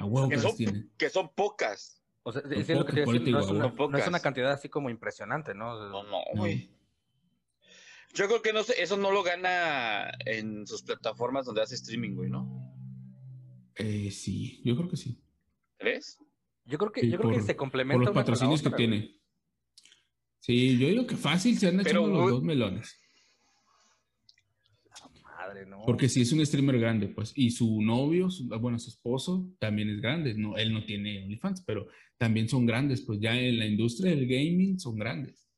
[0.00, 0.56] A huevo que, son,
[0.96, 2.02] que son pocas.
[2.22, 4.68] O sea, es lo que te decir, no, es una, no, es una, cantidad así
[4.68, 5.90] como impresionante, ¿no?
[5.90, 6.70] No, no, güey.
[8.14, 12.14] Yo creo que no sé, eso no lo gana en sus plataformas donde hace streaming,
[12.14, 12.74] güey, ¿no?
[13.76, 15.22] Eh, sí, yo creo que sí.
[15.78, 16.18] ¿Ves?
[16.64, 17.98] Yo creo que, yo creo que se complementa.
[17.98, 19.20] Por los patrocinios que tiene.
[20.40, 22.99] Sí, yo digo que fácil se han hecho los dos melones.
[25.50, 25.84] Madre, no.
[25.84, 28.28] Porque si es un streamer grande, pues, y su novio,
[28.60, 30.34] bueno, su esposo también es grande.
[30.34, 34.26] No, él no tiene OnlyFans, pero también son grandes, pues ya en la industria del
[34.26, 35.48] gaming son grandes.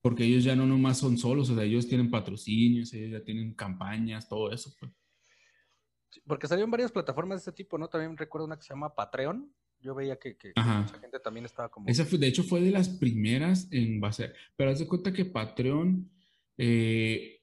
[0.00, 3.54] Porque ellos ya no nomás son solos, o sea, ellos tienen patrocinios, ellos ya tienen
[3.54, 4.92] campañas, todo eso, pues.
[6.26, 7.88] Porque salieron varias plataformas de este tipo, ¿no?
[7.88, 9.50] También recuerdo una que se llama Patreon,
[9.80, 11.88] yo veía que, mucha gente también estaba como...
[11.88, 15.24] Esa fue, de hecho fue de las primeras en base, pero haz de cuenta que
[15.24, 16.10] Patreon...
[16.58, 17.41] Eh,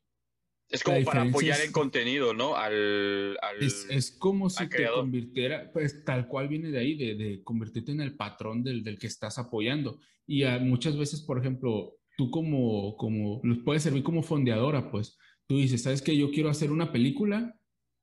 [0.69, 2.55] es como para apoyar el contenido, ¿no?
[2.55, 8.01] Al, es, como si te convirtiera, pues tal cual viene de ahí, de, convertirte en
[8.01, 9.99] el patrón del, que estás apoyando.
[10.27, 15.58] Y muchas veces, por ejemplo, tú como, como, nos puede servir como fondeadora, pues tú
[15.58, 16.15] dices, ¿sabes qué?
[16.15, 17.60] Yo quiero hacer una película,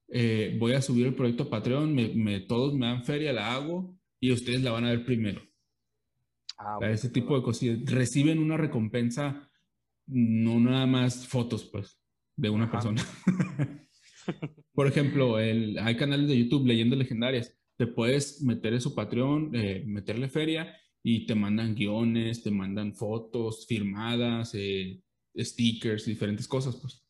[0.09, 3.97] eh, voy a subir el proyecto a Patreon, me, todos me dan feria, la hago,
[4.19, 5.41] y ustedes la van a ver primero.
[6.59, 7.69] Ah, ese tipo de cosas.
[7.85, 9.49] Reciben una recompensa,
[10.07, 12.01] no nada más fotos, pues,
[12.37, 13.03] de una persona.
[14.73, 17.53] Por ejemplo, el, hay canales de YouTube, Leyendas Legendarias.
[17.77, 22.95] Te puedes meter en su Patreon, eh, meterle feria y te mandan guiones, te mandan
[22.95, 25.01] fotos firmadas, eh,
[25.37, 27.03] stickers, diferentes cosas, pues.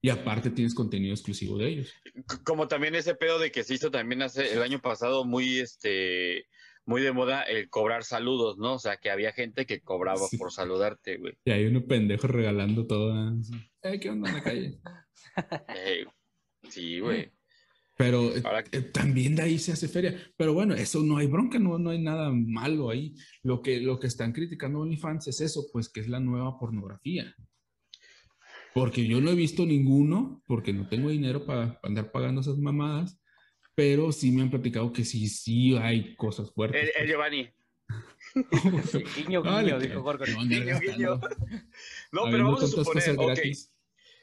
[0.00, 1.92] Y aparte tienes contenido exclusivo de ellos.
[2.44, 6.46] Como también ese pedo de que se hizo también hace el año pasado muy este
[6.88, 8.74] muy de moda el cobrar saludos, ¿no?
[8.74, 11.34] O sea, que había gente que cobraba por saludarte, güey.
[11.44, 13.14] Y hay unos pendejos regalando todo.
[13.82, 14.00] ¿eh?
[14.00, 14.78] ¿Qué onda en la calle?
[16.70, 17.30] sí, güey.
[17.98, 20.16] Pero eh, también de ahí se hace feria.
[20.38, 23.14] Pero bueno, eso no hay bronca, no, no hay nada malo ahí.
[23.42, 27.34] Lo que, lo que están criticando OnlyFans es eso, pues que es la nueva pornografía.
[28.72, 33.20] Porque yo no he visto ninguno, porque no tengo dinero para andar pagando esas mamadas,
[33.78, 36.82] pero sí me han platicado que sí, sí hay cosas fuertes.
[36.82, 37.08] El, pues.
[37.08, 37.48] Giovanni.
[39.16, 40.32] guiño, guiño, dijo Jorge.
[40.32, 41.20] No, guiño, guiño.
[42.10, 43.52] no pero vamos a suponer, okay,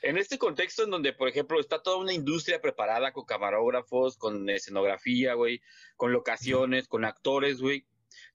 [0.01, 4.49] en este contexto en donde, por ejemplo, está toda una industria preparada con camarógrafos, con
[4.49, 5.61] escenografía, güey,
[5.95, 7.85] con locaciones, con actores, güey,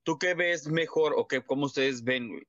[0.01, 2.47] ¿tú qué ves mejor o qué, cómo ustedes ven, güey?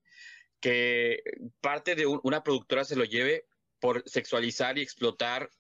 [0.61, 1.23] Que
[1.61, 3.45] parte de una productora se lo lleve
[3.81, 5.51] por sexualizar y explotar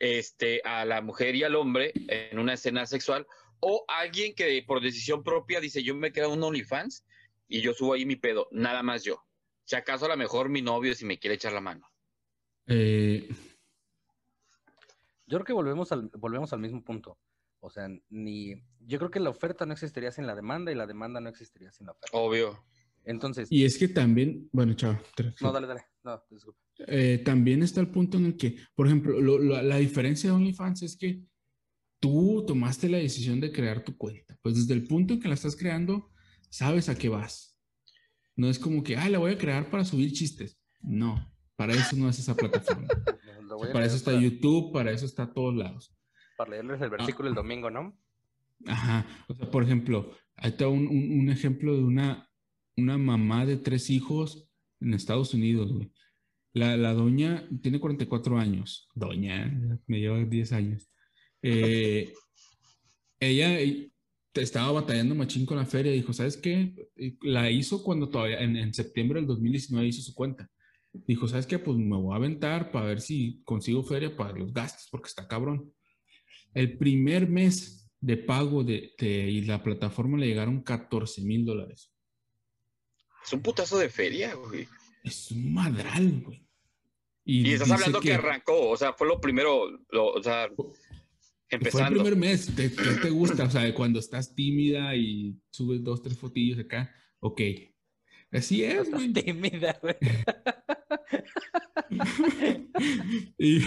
[0.00, 3.26] este, a la mujer y al hombre en una escena sexual,
[3.60, 7.04] o alguien que por decisión propia dice, yo me quedo un OnlyFans
[7.46, 9.22] y yo subo ahí mi pedo, nada más yo.
[9.64, 11.88] Si acaso a lo mejor mi novio si me quiere echar la mano.
[12.66, 13.28] Eh,
[15.26, 17.18] yo creo que volvemos al, volvemos al mismo punto.
[17.60, 18.54] O sea, ni.
[18.80, 21.70] Yo creo que la oferta no existiría sin la demanda y la demanda no existiría
[21.70, 22.16] sin la oferta.
[22.16, 22.64] Obvio.
[23.04, 23.48] Entonces.
[23.50, 24.98] Y es que también, bueno, chao.
[25.40, 25.82] No, dale, dale.
[26.04, 26.58] No, disculpa.
[26.86, 30.96] Eh, también está el punto en el que, por ejemplo, la diferencia de OnlyFans es
[30.96, 31.22] que
[31.98, 34.36] tú tomaste la decisión de crear tu cuenta.
[34.42, 36.10] Pues desde el punto en que la estás creando,
[36.48, 37.58] sabes a qué vas.
[38.36, 40.58] No es como que, ah, la voy a crear para subir chistes.
[40.80, 42.88] No, para eso no es esa plataforma.
[43.72, 45.94] para eso está YouTube, para eso está a todos lados.
[46.38, 47.98] Para leerles el versículo el domingo, ¿no?
[48.66, 49.06] Ajá.
[49.28, 52.29] O sea, por ejemplo, ahí está un, un ejemplo de una
[52.80, 54.48] una mamá de tres hijos
[54.80, 55.72] en Estados Unidos.
[56.52, 58.88] La, doña tiene 44 años.
[58.94, 60.90] Doña, me lleva 10 años.
[61.42, 62.12] Eh,
[63.20, 63.58] ella
[64.34, 65.92] estaba batallando machín con la feria.
[65.92, 66.88] Dijo, ¿sabes qué?
[67.22, 70.50] La hizo cuando todavía, en, septiembre del 2019 hizo su cuenta.
[70.92, 71.58] Dijo, ¿sabes qué?
[71.58, 75.28] Pues me voy a aventar para ver si consigo feria para los gastos, porque está
[75.28, 75.72] cabrón.
[76.52, 78.94] El primer mes de pago de,
[79.46, 81.89] la plataforma le llegaron 14 mil dólares.
[83.24, 84.66] Es un putazo de feria, güey.
[85.04, 86.44] Es un madral, güey.
[87.24, 88.14] Y, estás hablando que...
[88.14, 90.48] arrancó, o sea, fue lo primero, o sea,
[91.48, 92.00] empezando.
[92.00, 93.44] Fue el primer mes, ¿qué te, gusta?
[93.44, 97.40] O sea, cuando estás tímida y subes dos, tres fotillos acá, ok.
[98.32, 99.96] Así es, estás tímida, güey.
[103.38, 103.60] y,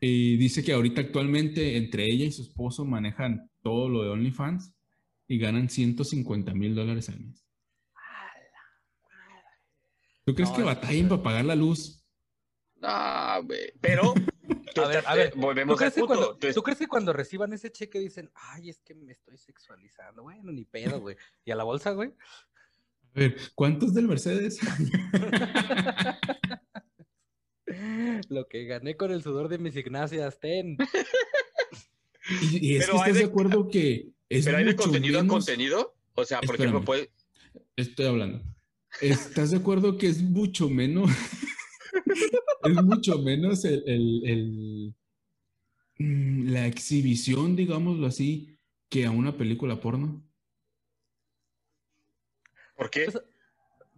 [0.00, 4.74] y dice que ahorita actualmente entre ella y su esposo manejan todo lo de OnlyFans
[5.26, 7.44] y ganan 150 mil dólares al mes.
[10.24, 12.02] ¿Tú crees que batallen para pagar la luz?
[12.76, 13.72] No, güey.
[13.80, 14.14] Pero,
[14.82, 16.36] a ver, a ver, volvemos al punto.
[16.36, 20.22] ¿tú crees que cuando reciban ese cheque dicen, ay, es que me estoy sexualizando?
[20.22, 21.16] Bueno, ni pedo, güey.
[21.44, 22.14] ¿Y a la bolsa, güey?
[23.14, 24.58] A ver, ¿cuántos del Mercedes?
[28.28, 30.78] Lo que gané con el sudor de mis ignacias, ten.
[32.52, 35.94] Y, es que estás de acuerdo que ¿Pero hay de contenido a contenido?
[36.14, 37.10] O sea, por ejemplo, puede...
[37.76, 38.40] Estoy hablando.
[39.00, 41.10] ¿Estás de acuerdo que es mucho menos?
[42.64, 44.94] es mucho menos el,
[45.98, 48.56] mm, la exhibición, digámoslo así,
[48.88, 50.22] que a una película porno.
[52.76, 53.04] ¿Por qué?
[53.10, 53.24] Pues,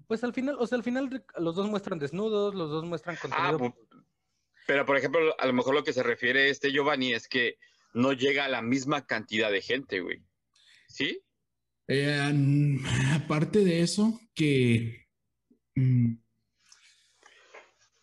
[0.07, 3.53] pues, al final, o sea, al final los dos muestran desnudos, los dos muestran ah,
[3.53, 3.77] contenido.
[4.66, 7.59] pero por ejemplo, a lo mejor lo que se refiere este Giovanni es que
[7.94, 10.22] no llega a la misma cantidad de gente, güey.
[10.97, 11.23] ¿Sí?
[11.89, 12.81] Eh,
[13.13, 15.07] aparte de eso, que...
[15.75, 16.15] Mm,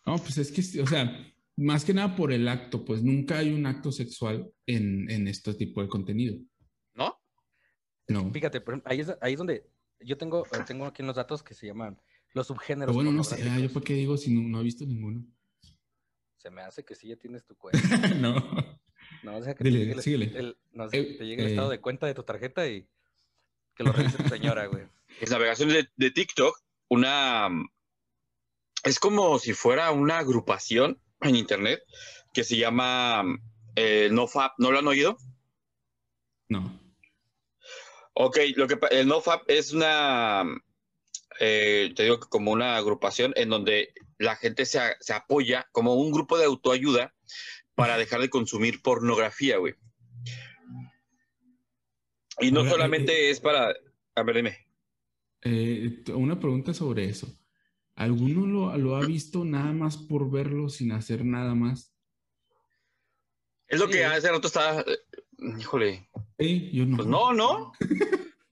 [0.06, 3.52] no, pues es que, o sea, más que nada por el acto, pues nunca hay
[3.52, 6.38] un acto sexual en, en este tipo de contenido.
[6.94, 7.20] ¿No?
[8.06, 8.30] No.
[8.30, 12.00] Fíjate, ahí es, ahí es donde yo tengo, tengo aquí unos datos que se llaman
[12.32, 12.94] los subgéneros.
[12.94, 15.26] Pero bueno, no sé, yo por qué digo si no, no, he visto ninguno.
[16.36, 18.08] Se me hace que sí ya tienes tu cuenta.
[18.14, 18.36] no.
[19.24, 19.92] No, o sea, que te llegue,
[20.38, 21.76] el, no, eh, te llegue el estado eh.
[21.76, 22.86] de cuenta de tu tarjeta y
[23.74, 24.84] que lo revise tu señora, güey.
[25.20, 27.48] En navegación de, de, TikTok, una...
[28.82, 31.80] Es como si fuera una agrupación en internet
[32.32, 33.24] que se llama
[33.76, 34.52] eh, NoFap.
[34.58, 35.16] ¿No lo han oído?
[36.48, 36.78] No.
[38.12, 40.44] Ok, lo que el NoFap es una,
[41.40, 45.94] eh, te digo que como una agrupación en donde la gente se, se, apoya como
[45.94, 47.14] un grupo de autoayuda
[47.74, 49.74] para dejar de consumir pornografía, güey.
[52.40, 53.74] Y no solamente eh, es para...
[54.14, 54.66] A ver, dime.
[55.42, 57.28] Eh, una pregunta sobre eso.
[57.94, 61.94] ¿Alguno lo, lo, ha visto nada más por verlo sin hacer nada más?
[63.68, 64.84] Es lo que hace rato estaba...
[65.58, 66.08] Híjole.
[66.38, 66.96] yo no.
[66.96, 67.72] Pues no, no.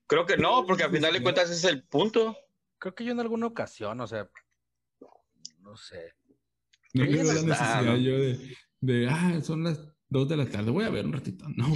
[0.07, 2.37] Creo que no, porque al final de cuentas ese es el punto.
[2.79, 4.29] Creo que yo en alguna ocasión, o sea,
[5.61, 6.15] no sé.
[6.93, 10.85] No tengo la necesidad yo de, de, ah, son las dos de la tarde, voy
[10.85, 11.47] a ver un ratito.
[11.57, 11.73] No,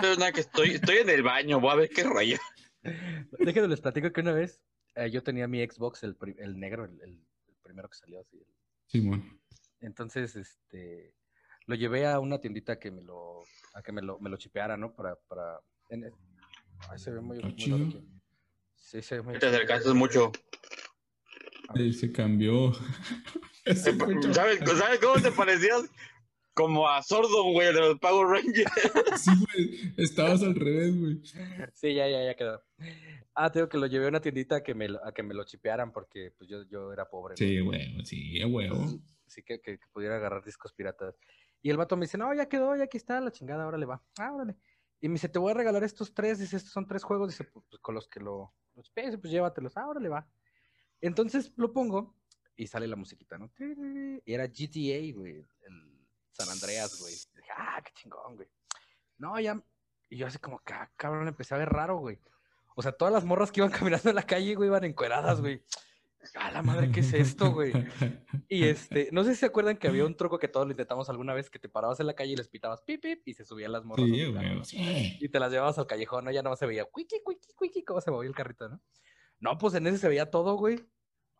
[0.00, 2.38] Pero nada, que estoy, estoy en el baño, voy a ver qué rollo.
[3.38, 4.62] Déjenme les platico que una vez
[4.94, 7.22] eh, yo tenía mi Xbox, el, el negro, el, el,
[7.62, 8.42] primero que salió así.
[8.86, 9.38] Simón.
[9.80, 11.14] Entonces, este,
[11.66, 13.42] lo llevé a una tiendita que me lo,
[13.74, 14.94] a que me lo, me lo chipeara, ¿no?
[14.94, 16.10] Para, para, en,
[16.88, 18.02] ay, se ve muy, muy aquí.
[18.74, 20.32] Sí, se ve muy Te acercaste mucho.
[21.68, 22.72] Ahí se cambió.
[23.74, 25.90] ¿Sabes, ¿Sabes cómo te parecías?
[26.54, 28.72] Como a Sordo, güey, de los Power Rangers.
[29.16, 29.94] Sí, güey.
[29.96, 31.20] Estabas al revés, güey.
[31.74, 32.62] Sí, ya, ya, ya quedó.
[33.34, 35.44] Ah, tengo que lo llevé a una tiendita a que me, a que me lo
[35.44, 37.36] chipearan porque pues yo, yo era pobre.
[37.36, 38.84] Sí, güey, sí, a huevo.
[39.26, 41.14] Sí, que, que, pudiera agarrar discos piratas.
[41.62, 43.86] Y el vato me dice, no, ya quedó, ya aquí está, la chingada, ahora le
[43.86, 44.02] va.
[44.18, 44.56] Ah, órale.
[45.00, 47.44] Y me dice, te voy a regalar estos tres, dice, estos son tres juegos, dice,
[47.44, 50.26] pues, pues con los que lo, los pues llévatelos, ah, órale va.
[51.00, 52.17] Entonces lo pongo
[52.58, 53.50] y sale la musiquita, ¿no?
[54.26, 57.14] Y era GTA, güey, el San Andreas, güey.
[57.14, 58.48] Dije, ah, qué chingón, güey.
[59.16, 59.62] No, ya.
[60.10, 62.18] Y yo así como, ah, cabrón, empecé a ver raro, güey.
[62.74, 65.62] O sea, todas las morras que iban caminando en la calle, güey, iban encueradas, güey.
[66.34, 67.72] A la madre, ¿qué es esto, güey?
[68.48, 71.08] Y este, no sé si se acuerdan que había un truco que todos lo intentamos
[71.08, 73.44] alguna vez, que te parabas en la calle y les pitabas pip, pip, y se
[73.44, 74.06] subían las morras.
[74.06, 75.18] Sí, güey, sí.
[75.20, 76.32] Y te las llevabas al callejón, ¿no?
[76.32, 78.80] Ya no se veía, cuiqui, cuiqui, cuiqui, cómo se movía el carrito, ¿no?
[79.38, 80.84] No, pues en ese se veía todo, güey.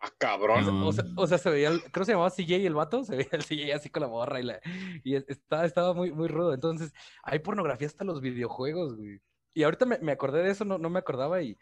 [0.01, 0.83] Ah, cabrón.
[0.85, 3.17] O sea, o sea, se veía, el, creo que se llamaba CJ el vato, se
[3.17, 4.61] veía el CJ así con la morra y, la,
[5.03, 6.55] y estaba, estaba muy, muy rudo.
[6.55, 9.21] Entonces, hay pornografía hasta los videojuegos, güey.
[9.55, 11.59] Y ahorita me, me acordé de eso, no, no me acordaba y,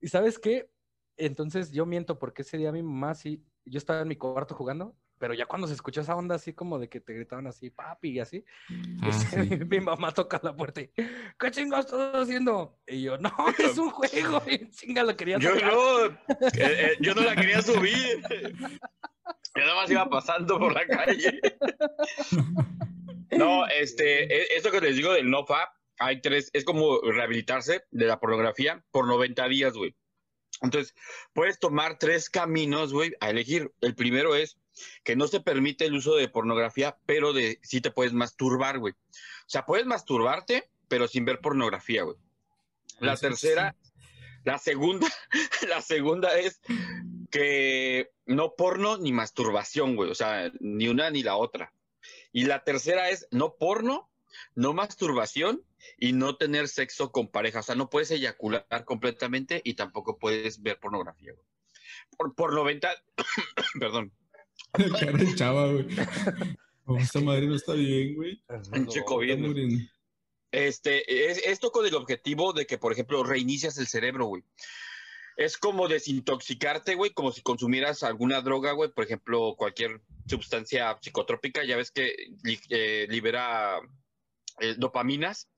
[0.00, 0.70] y ¿sabes qué?
[1.16, 4.96] Entonces yo miento porque ese día mi mamá sí, yo estaba en mi cuarto jugando
[5.20, 8.12] pero ya cuando se escuchó esa onda así como de que te gritaban así, papi,
[8.12, 8.44] y así,
[9.02, 9.36] ah,
[9.68, 10.90] mi mamá toca la puerta y,
[11.38, 12.80] ¿qué chingados estás haciendo?
[12.86, 16.12] Y yo, no, es un juego, y chinga lo quería Yo no, eh,
[16.54, 18.22] eh, yo no la quería subir.
[19.54, 21.38] Yo nada más iba pasando por la calle.
[23.30, 28.06] No, este, e, esto que les digo del NoFap, hay tres, es como rehabilitarse de
[28.06, 29.94] la pornografía por 90 días, güey.
[30.62, 30.94] Entonces,
[31.34, 33.70] puedes tomar tres caminos, güey, a elegir.
[33.80, 34.59] El primero es
[35.04, 38.94] que no se permite el uso de pornografía, pero de sí te puedes masturbar, güey.
[38.94, 42.16] O sea, puedes masturbarte, pero sin ver pornografía, güey.
[43.00, 43.74] La tercera,
[44.44, 45.08] la segunda,
[45.68, 46.60] la segunda es
[47.30, 50.10] que no porno ni masturbación, güey.
[50.10, 51.72] O sea, ni una ni la otra.
[52.32, 54.10] Y la tercera es no porno,
[54.54, 55.64] no masturbación
[55.98, 57.60] y no tener sexo con pareja.
[57.60, 61.46] O sea, no puedes eyacular completamente y tampoco puedes ver pornografía, güey.
[62.16, 62.90] Por, por 90,
[63.80, 64.12] perdón,
[65.00, 65.86] cara chava, güey.
[66.98, 68.42] esta madre no está bien, güey.
[69.20, 69.90] Bien.
[70.52, 74.42] Este, es, esto con el objetivo de que, por ejemplo, reinicias el cerebro, güey.
[75.36, 81.64] Es como desintoxicarte, güey, como si consumieras alguna droga, güey, por ejemplo, cualquier sustancia psicotrópica,
[81.64, 82.14] ya ves que
[82.68, 83.80] eh, libera
[84.58, 85.48] eh, dopaminas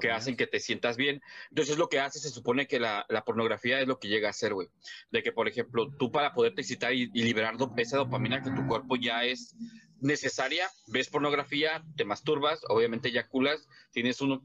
[0.00, 1.22] que hacen que te sientas bien.
[1.50, 4.54] Entonces lo que hace, se supone que la, pornografía es lo que llega a hacer,
[4.54, 4.68] güey.
[5.10, 8.96] De que, por ejemplo, tú para poderte excitar y, liberar esa dopamina que tu cuerpo
[8.96, 9.54] ya es
[10.00, 14.44] necesaria, ves pornografía, te masturbas, obviamente eyaculas, tienes un,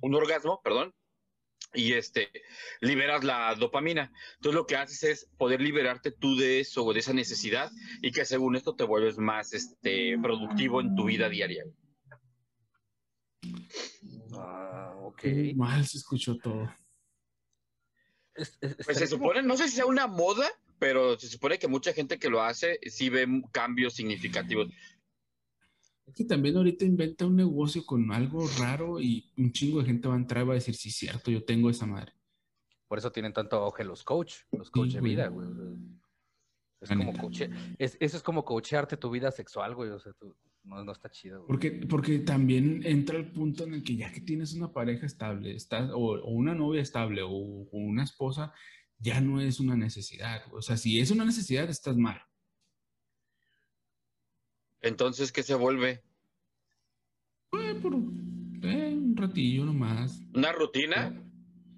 [0.00, 0.94] un orgasmo, perdón,
[1.76, 2.30] y este
[2.80, 4.12] liberas la dopamina.
[4.36, 7.70] Entonces lo que haces es poder liberarte tú de eso, de esa necesidad
[8.02, 11.64] y que según esto te vuelves más este productivo en tu vida diaria.
[14.34, 15.24] Ah, ok.
[15.54, 16.68] mal se escuchó todo.
[18.34, 20.46] pues se supone, no sé si sea una moda,
[20.78, 24.68] pero se supone que mucha gente que lo hace sí ve cambios significativos.
[26.06, 30.06] Es que también ahorita inventa un negocio con algo raro y un chingo de gente
[30.06, 32.12] va a entrar y va a decir, sí, cierto, yo tengo esa madre.
[32.86, 35.48] Por eso tienen tanto auge los coach, los coach de vida, güey.
[36.80, 39.90] Es como coche, es, eso es como coachearte tu vida sexual, güey.
[39.90, 40.36] O sea, tú,
[40.66, 41.46] no, no está chido.
[41.46, 45.54] Porque, porque también entra el punto en el que ya que tienes una pareja estable,
[45.54, 48.52] estás, o, una novia estable, o, una esposa,
[48.98, 50.42] ya no es una necesidad.
[50.52, 52.20] O sea, si es una necesidad, estás mal.
[54.80, 56.02] Entonces, ¿qué se vuelve?
[57.50, 60.20] por eh, un ratillo nomás.
[60.34, 61.10] ¿Una rutina?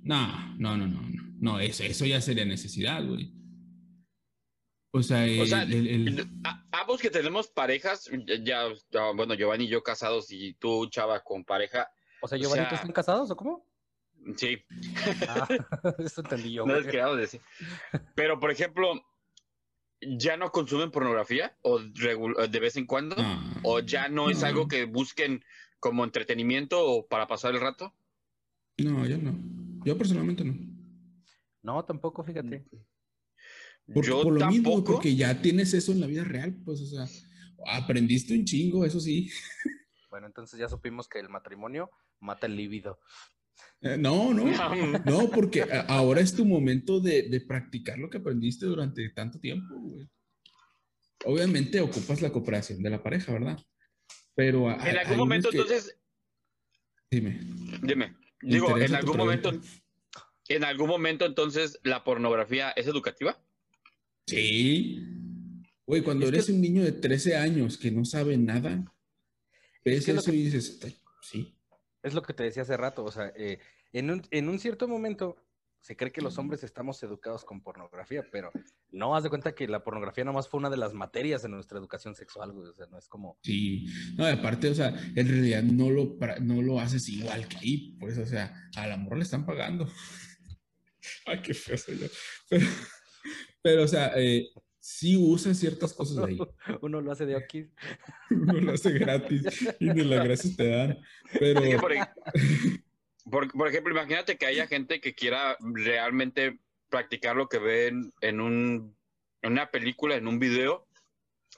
[0.03, 1.22] No, no, no, no, no.
[1.41, 3.32] No, eso, eso ya sería necesidad, güey.
[4.91, 5.26] O sea,
[6.72, 8.11] ambos que tenemos parejas,
[8.43, 8.64] ya,
[9.14, 11.91] bueno, Giovanni y yo casados y tú, Chava, con pareja.
[12.22, 13.66] O sea, Giovanni, ¿tú están casados o cómo?
[14.36, 14.59] Sí.
[15.28, 15.47] Ah,
[15.99, 16.66] eso entendí yo.
[16.66, 17.41] No es decir.
[18.14, 19.03] Pero, por ejemplo,
[20.01, 21.57] ¿ya no consumen pornografía?
[21.62, 23.16] ¿O de vez en cuando?
[23.62, 25.45] ¿O ya no, es algo que busquen
[25.80, 27.95] como entretenimiento o para pasar el rato?
[28.78, 29.36] No, yo no.
[29.84, 30.55] Yo personalmente no.
[31.62, 32.64] No, tampoco, fíjate.
[33.95, 37.07] Yo por lo mismo, porque ya tienes eso en la vida real, pues, o sea,
[37.66, 39.30] aprendiste un chingo, eso sí.
[40.11, 42.99] Bueno, entonces ya supimos que el matrimonio mata el líbido.
[43.80, 44.45] Eh, no, no,
[45.05, 50.09] no, porque ahora es tu momento de, practicar lo que aprendiste durante tanto tiempo, güey.
[51.24, 53.59] Obviamente ocupas la cooperación de la pareja, ¿verdad?
[54.34, 55.99] Pero en algún momento, entonces.
[57.11, 57.41] Dime.
[57.82, 58.16] Dime.
[58.41, 59.53] Digo, en algún momento.
[60.49, 63.39] En algún momento, entonces, ¿la pornografía es educativa?
[64.29, 65.03] Sí.
[65.87, 68.95] Güey, cuando eres un niño de 13 años que no sabe nada,
[69.85, 70.81] ves eso y dices,
[71.22, 71.59] sí
[72.03, 73.59] es lo que te decía hace rato, o sea, eh,
[73.93, 75.37] en, un, en un cierto momento
[75.81, 78.51] se cree que los hombres estamos educados con pornografía, pero
[78.91, 81.79] no haz de cuenta que la pornografía nomás fue una de las materias de nuestra
[81.79, 82.68] educación sexual, güey.
[82.68, 83.39] O sea, no es como.
[83.43, 87.97] Sí, no, aparte, o sea, en realidad no lo, no lo haces igual que ahí,
[88.01, 89.89] pues, o sea, al amor le están pagando.
[91.26, 92.07] Ay, qué feo soy yo.
[92.51, 92.66] Pero,
[93.62, 94.48] pero o sea, eh,
[94.80, 96.38] sí usa ciertas cosas ahí.
[96.80, 97.68] Uno lo hace de aquí.
[98.30, 100.98] Uno lo hace gratis y ni las gracias te dan.
[101.38, 101.61] Pero...
[103.30, 108.96] Por, ejemplo, imagínate que haya gente que quiera realmente practicar lo que ven en, un,
[109.42, 110.88] en una película, en un video,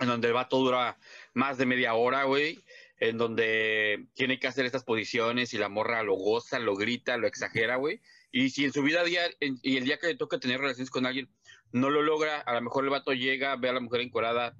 [0.00, 0.98] en donde el vato dura
[1.32, 2.58] más de media hora, güey,
[2.98, 7.28] en donde tiene que hacer estas posiciones y la morra lo goza, lo grita, lo
[7.28, 8.00] exagera, güey.
[8.32, 11.06] Y si en su vida día, y el día que le toca tener relaciones con
[11.06, 11.28] alguien,
[11.72, 14.56] no lo logra, a lo mejor el vato llega, ve a la mujer encuadrada,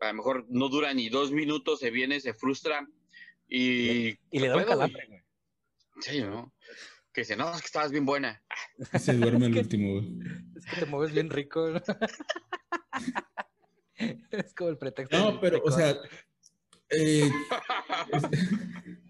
[0.00, 2.86] a lo mejor no dura ni dos minutos, se viene, se frustra
[3.48, 4.10] y...
[4.30, 5.20] Y le da un calambre, güey.
[6.00, 6.52] Sí, ¿no?
[7.12, 8.42] Que dice, no, es que estabas bien buena.
[8.98, 10.18] Se duerme el último, güey.
[10.56, 11.68] Es que te mueves bien rico,
[14.30, 15.18] Es como el pretexto.
[15.18, 15.94] No, pero, o sea,
[16.88, 17.30] eh,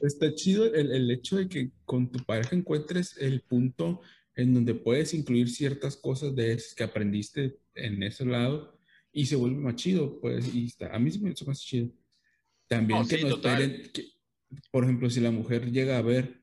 [0.00, 4.00] está chido el, el, hecho de que con tu pareja encuentres el punto
[4.36, 8.78] en donde puedes incluir ciertas cosas de esas que aprendiste en ese lado
[9.12, 11.88] y se vuelve más chido, pues, y está, a mí se me hizo más chido.
[12.66, 13.90] También oh, que no esperen,
[14.72, 16.42] por ejemplo, si la mujer llega a ver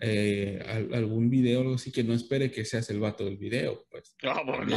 [0.00, 3.86] eh, algún video o algo así, que no espere que seas el vato del video,
[3.90, 4.14] pues.
[4.22, 4.76] Ah, bueno.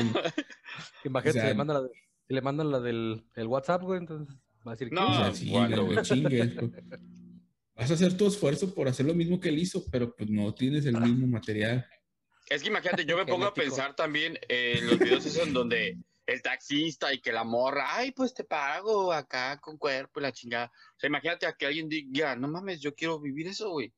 [1.03, 1.89] Imagínate, le mandan la,
[2.30, 4.36] le mandan la del el WhatsApp, güey, entonces
[4.66, 4.95] va a decir que...
[4.95, 6.01] No, sí, bueno.
[6.01, 6.72] chingues, pues.
[7.76, 10.53] Vas a hacer tu esfuerzo por hacer lo mismo que él hizo, pero pues no
[10.53, 11.86] tienes el mismo material.
[12.50, 15.98] Es que imagínate, yo me pongo a pensar también en los videos esos en donde
[16.26, 20.32] el taxista y que la morra, ay, pues te pago acá con cuerpo y la
[20.32, 20.72] chingada.
[20.96, 23.94] O sea, imagínate a que alguien diga, no mames, yo quiero vivir eso, güey.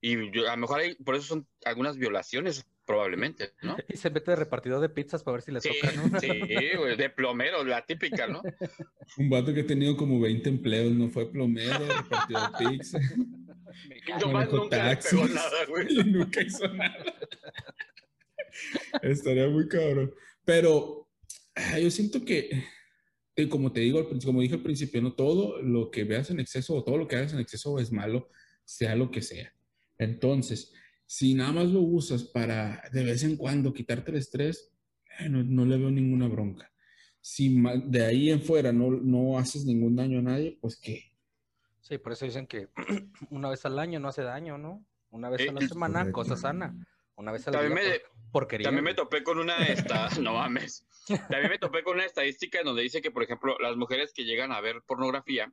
[0.00, 0.14] Y
[0.46, 3.76] a lo mejor hay, por eso son algunas violaciones, probablemente, ¿no?
[3.88, 6.18] Y se mete de repartidor de pizzas para ver si le toca, ¿no?
[6.20, 8.42] Sí, güey, de plomero, la típica, ¿no?
[9.18, 12.98] Un vato que ha tenido como 20 empleos, no fue plomero, repartidor de pizza.
[14.24, 15.94] nunca pegó nada, güey.
[16.04, 17.14] nunca hizo nada.
[19.02, 20.12] Estaría muy cabrón.
[20.44, 21.08] Pero
[21.54, 22.64] ah, yo siento que,
[23.36, 26.74] eh, como te digo, como dije al principio, no todo lo que veas en exceso
[26.74, 28.28] o todo lo que hagas en exceso es malo,
[28.64, 29.52] sea lo que sea.
[29.98, 30.72] Entonces,
[31.06, 34.72] si nada más lo usas para de vez en cuando quitarte el estrés,
[35.18, 36.70] eh, no, le veo ninguna bronca.
[37.20, 41.12] Si de ahí en fuera no, no haces ningún daño a nadie, pues qué.
[41.80, 42.68] Sí, por eso dicen que
[43.30, 44.84] una vez al año no hace daño, ¿no?
[45.10, 46.74] Una vez a la semana, cosa sana.
[47.18, 47.74] Una vez al año.
[48.62, 50.86] También me topé con una esta, no mames.
[51.06, 54.24] También me topé con una estadística en donde dice que, por ejemplo, las mujeres que
[54.24, 55.52] llegan a ver pornografía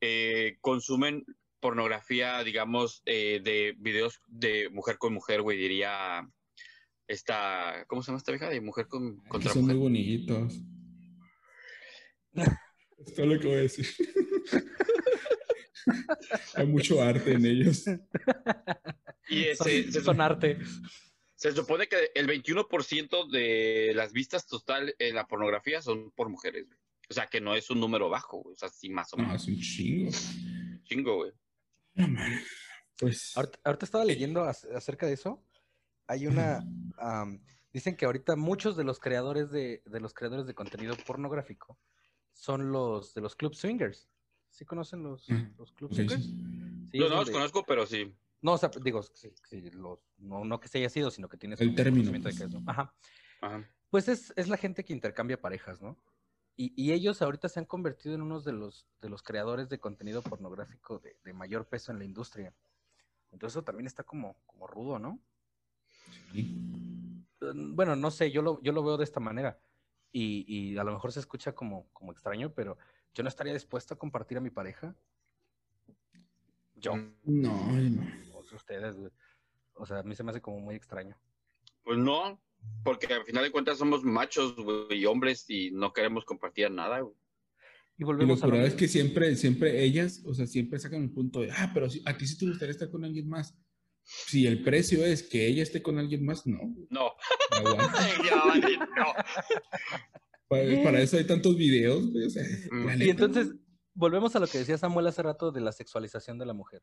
[0.00, 1.24] eh, consumen
[1.60, 6.28] pornografía, digamos, eh, de videos de mujer con mujer, güey, diría
[7.06, 8.50] esta, ¿cómo se llama esta vieja?
[8.50, 10.60] De mujer con contra Son muy bonitos.
[12.34, 12.44] Esto
[13.22, 13.86] es lo que voy a decir.
[16.54, 17.84] Hay mucho arte en ellos.
[19.32, 20.58] Y ese, son arte.
[21.34, 26.66] Se supone que el 21% de las vistas total en la pornografía son por mujeres,
[26.68, 26.78] güey.
[27.10, 29.32] O sea, que no es un número bajo, O sea, sí, más o menos.
[29.32, 30.10] Ah, es un chingo.
[30.84, 31.32] Chingo, güey.
[32.96, 33.36] pues...
[33.36, 35.44] Ahorita, estaba leyendo acerca de eso.
[36.06, 36.64] Hay una...
[37.72, 41.78] dicen que ahorita muchos de los creadores de, los creadores de contenido pornográfico
[42.32, 44.08] son los de los club swingers.
[44.48, 45.28] ¿Sí conocen los,
[45.58, 46.28] los club swingers?
[46.28, 48.14] no, no los conozco, pero sí.
[48.42, 49.32] No, o sea, digo, sí,
[49.70, 52.10] los, no, no, que se haya sido, sino que tienes el término.
[52.10, 52.92] De que es, Ajá.
[53.88, 55.96] Pues es, es, la gente que intercambia parejas, ¿no?
[56.56, 59.78] Y, y, ellos ahorita se han convertido en unos de los, de los creadores de
[59.78, 62.54] contenido pornográfico de, de, mayor peso en la industria.
[63.30, 65.18] Entonces eso también está como, como rudo, ¿no?
[66.32, 66.42] Sí.
[67.40, 69.58] Mm, bueno, no sé, yo lo, yo lo veo de esta manera.
[70.10, 72.76] Y, y, a lo mejor se escucha como, como extraño, pero
[73.14, 74.94] yo no estaría dispuesto a compartir a mi pareja.
[76.74, 76.96] Yo.
[76.96, 78.31] No, no.
[78.54, 78.96] Ustedes,
[79.74, 81.16] O sea, a mí se me hace como muy extraño.
[81.82, 82.40] Pues no,
[82.84, 84.54] porque al final de cuentas somos machos
[84.90, 87.00] y hombres y no queremos compartir nada.
[87.00, 87.14] Güey.
[87.98, 91.02] Y volvemos y lo a lo es que siempre, siempre ellas, o sea, siempre sacan
[91.02, 93.56] el punto de, ah, pero a ti sí te gustaría estar con alguien más.
[94.04, 96.58] Si el precio es que ella esté con alguien más, no.
[96.90, 97.12] No.
[98.96, 99.14] no.
[100.48, 102.04] Para, eso hay tantos videos.
[102.98, 103.54] y entonces,
[103.94, 106.82] volvemos a lo que decía Samuel hace rato de la sexualización de la mujer.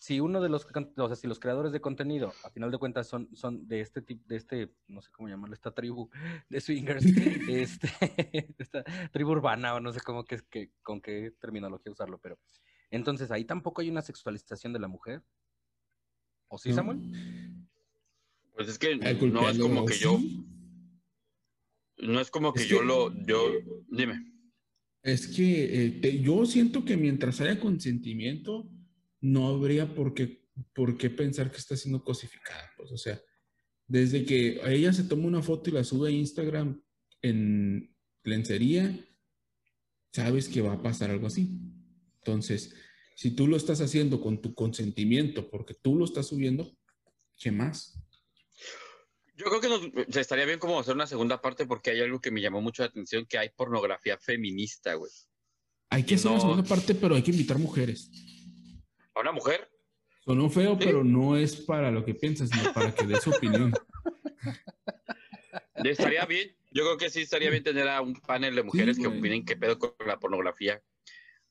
[0.00, 3.06] Si uno de los, o sea, si los creadores de contenido, a final de cuentas,
[3.06, 6.08] son, son de este tipo, de este, no sé cómo llamarlo, esta tribu
[6.48, 7.04] de swingers,
[7.50, 7.90] este,
[8.58, 8.82] esta
[9.12, 12.38] tribu urbana, o no sé cómo que, que, con qué terminología usarlo, pero
[12.90, 15.22] entonces ahí tampoco hay una sexualización de la mujer.
[16.48, 16.98] ¿O sí, Samuel?
[18.54, 20.18] Pues es que no es como que yo.
[21.98, 23.12] No es como que, yo lo.
[23.26, 23.50] Yo,
[23.90, 24.32] dime.
[25.02, 28.66] Es que eh, yo siento que mientras haya consentimiento,
[29.20, 32.70] no habría por qué, por qué pensar que está siendo cosificada.
[32.76, 33.20] Pues, o sea,
[33.86, 36.82] desde que ella se toma una foto y la sube a Instagram
[37.22, 38.98] en lencería,
[40.12, 41.50] sabes que va a pasar algo así.
[42.18, 42.74] Entonces,
[43.16, 46.76] si tú lo estás haciendo con tu consentimiento porque tú lo estás subiendo,
[47.38, 48.02] ¿qué más?
[49.36, 52.30] Yo creo que nos, estaría bien como hacer una segunda parte porque hay algo que
[52.30, 55.10] me llamó mucho la atención, que hay pornografía feminista, güey.
[55.88, 58.10] Hay que hacer una segunda parte, pero hay que invitar mujeres.
[59.14, 59.70] ¿A una mujer?
[60.24, 63.72] Sonó feo, pero no es para lo que piensas, sino para que dé su opinión.
[65.74, 66.54] Estaría bien.
[66.70, 69.56] Yo creo que sí estaría bien tener a un panel de mujeres que opinen qué
[69.56, 70.82] pedo con la pornografía.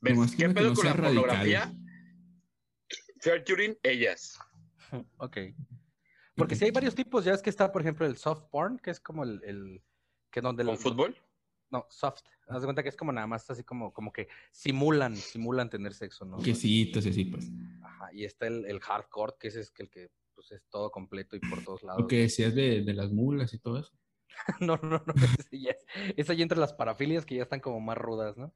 [0.01, 1.73] ¿Qué pedo con la pornografía?
[3.21, 4.37] Featuring ellas.
[5.17, 5.37] Ok.
[6.35, 8.89] Porque si hay varios tipos, ya es que está, por ejemplo, el soft porn, que
[8.89, 9.83] es como el, el
[10.31, 11.15] que donde ¿Con fútbol?
[11.71, 12.21] No, soft.
[12.47, 15.93] Haz de cuenta que es como nada más así como, como que simulan, simulan tener
[15.93, 16.37] sexo, ¿no?
[16.37, 17.51] Quesitos y así, pues.
[17.83, 21.35] Ajá, y está el, el hardcore, que ese es el que pues, es todo completo
[21.35, 22.01] y por todos lados.
[22.01, 23.91] Lo que decías de, de las mulas y todo eso.
[24.61, 25.13] no, no, no.
[25.37, 25.75] Ese ya,
[26.15, 28.53] es, ahí entre las parafilias que ya están como más rudas, ¿no?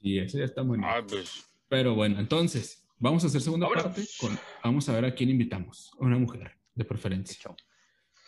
[0.00, 1.46] Sí, ese ya está muy ah, pues.
[1.68, 4.02] Pero bueno, entonces, vamos a hacer segunda parte.
[4.18, 5.92] Con, vamos a ver a quién invitamos.
[6.00, 7.54] A una mujer de preferencia.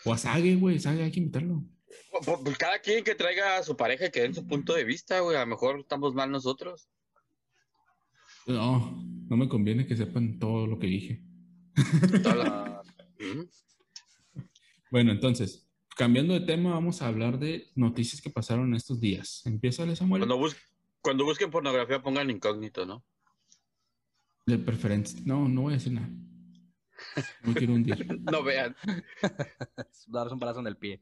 [0.04, 1.64] O a Sage, güey, Sage, hay que invitarlo.
[2.10, 4.84] Pues, pues, cada quien que traiga a su pareja y que den su punto de
[4.84, 5.36] vista, güey.
[5.36, 6.88] A lo mejor estamos mal nosotros.
[8.46, 11.22] No, no me conviene que sepan todo lo que dije.
[14.90, 19.42] bueno, entonces, cambiando de tema, vamos a hablar de noticias que pasaron estos días.
[19.46, 20.26] Empieza, Samuel.
[20.26, 20.48] Cuando,
[21.00, 23.04] cuando busquen pornografía, pongan incógnito, ¿no?
[24.46, 25.20] De preferencia.
[25.24, 26.10] No, no voy a decir nada.
[27.42, 28.06] No quiero hundir.
[28.32, 28.74] no vean.
[30.08, 31.00] Darse un balazo en el pie.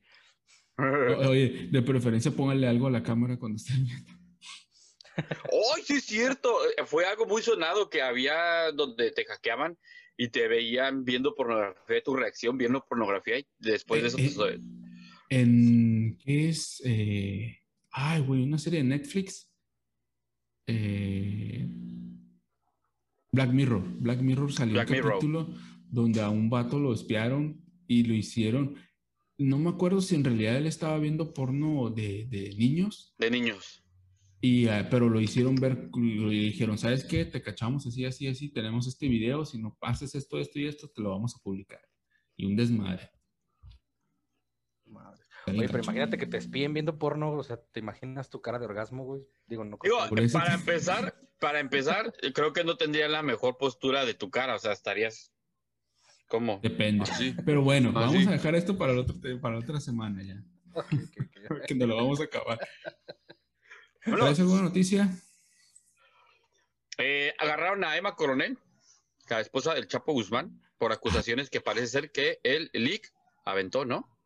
[1.28, 4.12] Oye, de preferencia póngale algo a la cámara cuando estén viendo.
[5.16, 6.54] ¡Ay, sí es cierto!
[6.86, 9.76] Fue algo muy sonado que había donde te hackeaban
[10.16, 14.60] y te veían viendo pornografía, tu reacción viendo pornografía y después de eso eh,
[15.30, 16.82] En, ¿qué es?
[16.84, 17.58] Eh,
[17.90, 19.50] ay, güey, una serie de Netflix.
[20.66, 21.66] Eh,
[23.32, 23.82] Black Mirror.
[23.98, 25.54] Black Mirror salió un capítulo
[25.88, 28.76] donde a un vato lo espiaron y lo hicieron.
[29.40, 33.14] No me acuerdo si en realidad él estaba viendo porno de, de niños.
[33.16, 33.82] De niños.
[34.42, 37.24] Y, uh, pero lo hicieron ver, le dijeron, ¿sabes qué?
[37.24, 40.90] Te cachamos así, así, así, tenemos este video, si no haces esto, esto y esto,
[40.90, 41.80] te lo vamos a publicar.
[42.36, 43.10] Y un desmadre.
[44.84, 45.24] Madre.
[45.46, 48.66] Oye, pero imagínate que te espíen viendo porno, o sea, ¿te imaginas tu cara de
[48.66, 49.22] orgasmo, güey?
[49.46, 49.78] Digo, no.
[49.82, 49.98] Digo,
[50.32, 54.58] para empezar, para empezar, creo que no tendría la mejor postura de tu cara, o
[54.58, 55.32] sea, estarías
[56.30, 56.60] ¿Cómo?
[56.62, 57.04] Depende.
[57.10, 60.40] Ah, Pero bueno, ah, vamos a dejar esto para, otro, para otra semana ya.
[61.66, 62.56] que no lo vamos a acabar.
[64.06, 65.10] Bueno, alguna noticia?
[66.98, 68.56] Eh, agarraron a Emma Coronel,
[69.28, 73.12] la esposa del Chapo Guzmán, por acusaciones que parece ser que el leak
[73.44, 74.16] aventó, ¿no?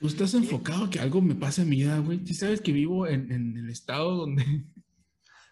[0.00, 2.26] Tú estás enfocado que algo me pasa en mi vida, güey.
[2.26, 4.64] ¿Sí sabes que vivo en, en el estado donde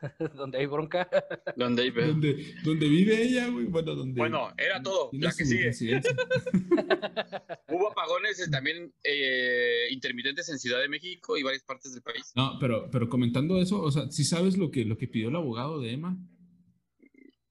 [0.36, 1.09] donde hay bronca.
[1.57, 1.90] donde, hay...
[1.90, 3.66] donde, donde vive ella, güey.
[3.66, 4.18] Bueno, donde.
[4.18, 5.11] Bueno, era todo.
[5.12, 6.00] La que sigue.
[7.68, 12.32] Hubo apagones eh, también eh, intermitentes en Ciudad de México y varias partes del país.
[12.34, 15.36] No, pero, pero comentando eso, o sea, ¿sí sabes lo que, lo que pidió el
[15.36, 16.18] abogado de Emma?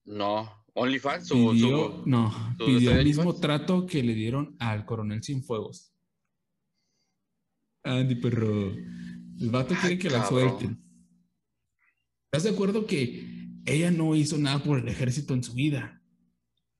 [0.04, 5.92] No, OnlyFans, su, pidió, no, pidió el mismo trato que le dieron al coronel Cienfuegos.
[7.84, 8.72] Andy, perro.
[9.40, 10.81] El vato quiere que la suelten.
[12.34, 16.02] ¿Estás de acuerdo que ella no hizo nada por el ejército en su vida?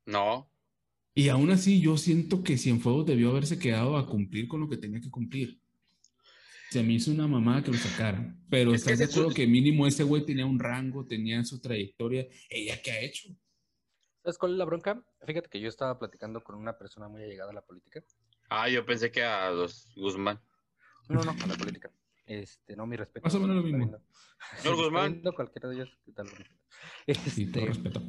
[0.06, 0.50] No.
[1.12, 4.78] Y aún así yo siento que Cienfuegos debió haberse quedado a cumplir con lo que
[4.78, 5.60] tenía que cumplir.
[6.70, 8.42] Se me hizo una mamada que lo sacaran.
[8.48, 12.26] Pero estás de acuerdo que mínimo ese güey tenía un rango, tenía su trayectoria.
[12.48, 13.28] ¿Ella qué ha hecho?
[14.22, 15.04] ¿Sabes cuál es la bronca?
[15.26, 18.02] Fíjate que yo estaba platicando con una persona muy allegada a la política.
[18.48, 20.40] Ah, yo pensé que a los Guzmán.
[21.10, 21.92] No, no, a la política.
[22.26, 23.24] Este, no, mi respeto.
[23.24, 23.98] Más o menos lo mismo.
[24.58, 25.22] Señor Guzmán.
[25.34, 26.28] Cualquiera de ellos, ¿qué tal?
[27.06, 28.02] Este, sí, todo respeto.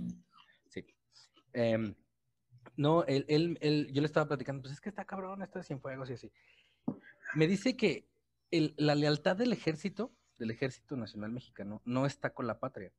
[0.67, 0.85] Sí.
[1.53, 1.95] Eh,
[2.75, 5.79] no, él, él, él, yo le estaba platicando, pues es que está cabrón, está sin
[5.79, 6.31] fuegos y así.
[7.35, 8.07] Me dice que
[8.51, 12.91] el, la lealtad del ejército, del ejército nacional mexicano, no está con la patria.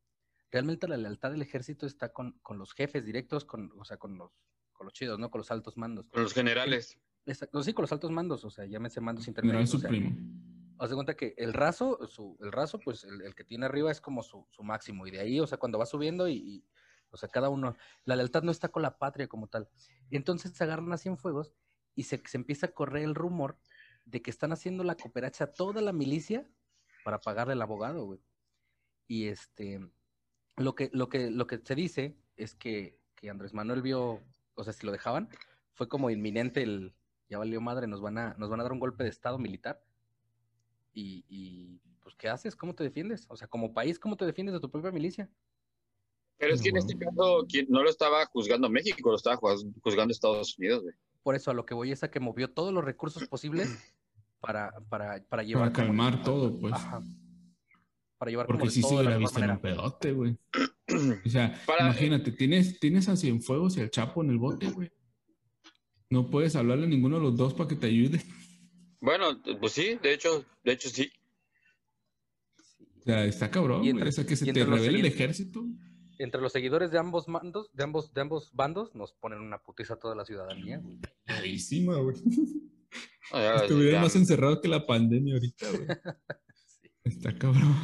[0.51, 4.17] Realmente la lealtad del ejército está con, con los jefes directos, con, o sea, con
[4.17, 4.33] los,
[4.73, 5.31] con los chidos, ¿no?
[5.31, 6.07] Con los altos mandos.
[6.11, 6.99] Con los generales.
[7.27, 9.61] Exacto, sí, con los altos mandos, o sea, llámese mandos intermedios.
[9.61, 10.15] No es su primo.
[10.79, 11.99] Haz de cuenta que el raso,
[12.41, 15.07] el raso, pues el, que tiene arriba es como su, máximo.
[15.07, 16.65] Y de ahí, o sea, cuando va subiendo y,
[17.11, 19.69] o sea, cada uno, la lealtad no está con la patria como tal.
[20.11, 21.53] Y entonces se agarran a Cienfuegos
[21.95, 23.57] y se, empieza a correr el rumor
[24.05, 26.49] de que están haciendo la cooperacha toda la milicia
[27.05, 28.21] para pagarle al abogado, güey.
[29.07, 29.81] Y este,
[30.57, 34.23] lo que, lo que, lo que se dice es que, que Andrés Manuel vio,
[34.55, 35.29] o sea, si lo dejaban,
[35.73, 36.95] fue como inminente el,
[37.29, 39.83] ya valió madre, nos van a, nos van a dar un golpe de estado militar.
[40.95, 42.55] Y, y, pues, ¿qué haces?
[42.57, 43.27] ¿Cómo te defiendes?
[43.29, 45.29] O sea, como país, ¿cómo te defiendes de tu propia milicia?
[46.39, 50.59] Pero es que en este caso no lo estaba juzgando México, lo estaba juzgando Estados
[50.59, 50.95] Unidos, güey.
[51.23, 53.95] Por eso a lo que voy es a que movió todos los recursos posibles
[54.41, 55.73] para, para, para llevar.
[55.73, 56.75] Para calmar todo, pues.
[56.75, 57.03] Ajá.
[58.19, 60.39] Para llevar Porque sí se hubiera visto en un pedote, güey.
[61.27, 64.93] O sea, imagínate, tienes, tienes a Cienfuegos y al Chapo en el bote, güey.
[66.11, 68.23] No puedes hablarle a ninguno de los dos para que te ayude.
[69.05, 71.13] Bueno, pues sí, de hecho, de hecho sí.
[73.01, 74.09] O sea, está cabrón, güey.
[74.09, 75.63] O sea, que se te revele el ejército
[76.19, 79.95] entre los seguidores de ambos mandos, de ambos, de ambos bandos, nos ponen una putiza
[79.95, 80.99] a toda la ciudadanía, güey.
[81.27, 82.17] Clarísima, güey.
[83.33, 85.87] Ah, Estuvieron más encerrados que la pandemia ahorita, güey.
[87.05, 87.75] Está cabrón.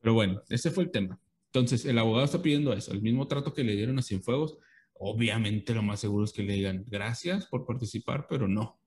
[0.00, 1.20] Pero bueno, ese fue el tema.
[1.46, 4.56] Entonces, el abogado está pidiendo eso, el mismo trato que le dieron a Cienfuegos.
[4.94, 8.81] Obviamente, lo más seguro es que le digan gracias por participar, pero no.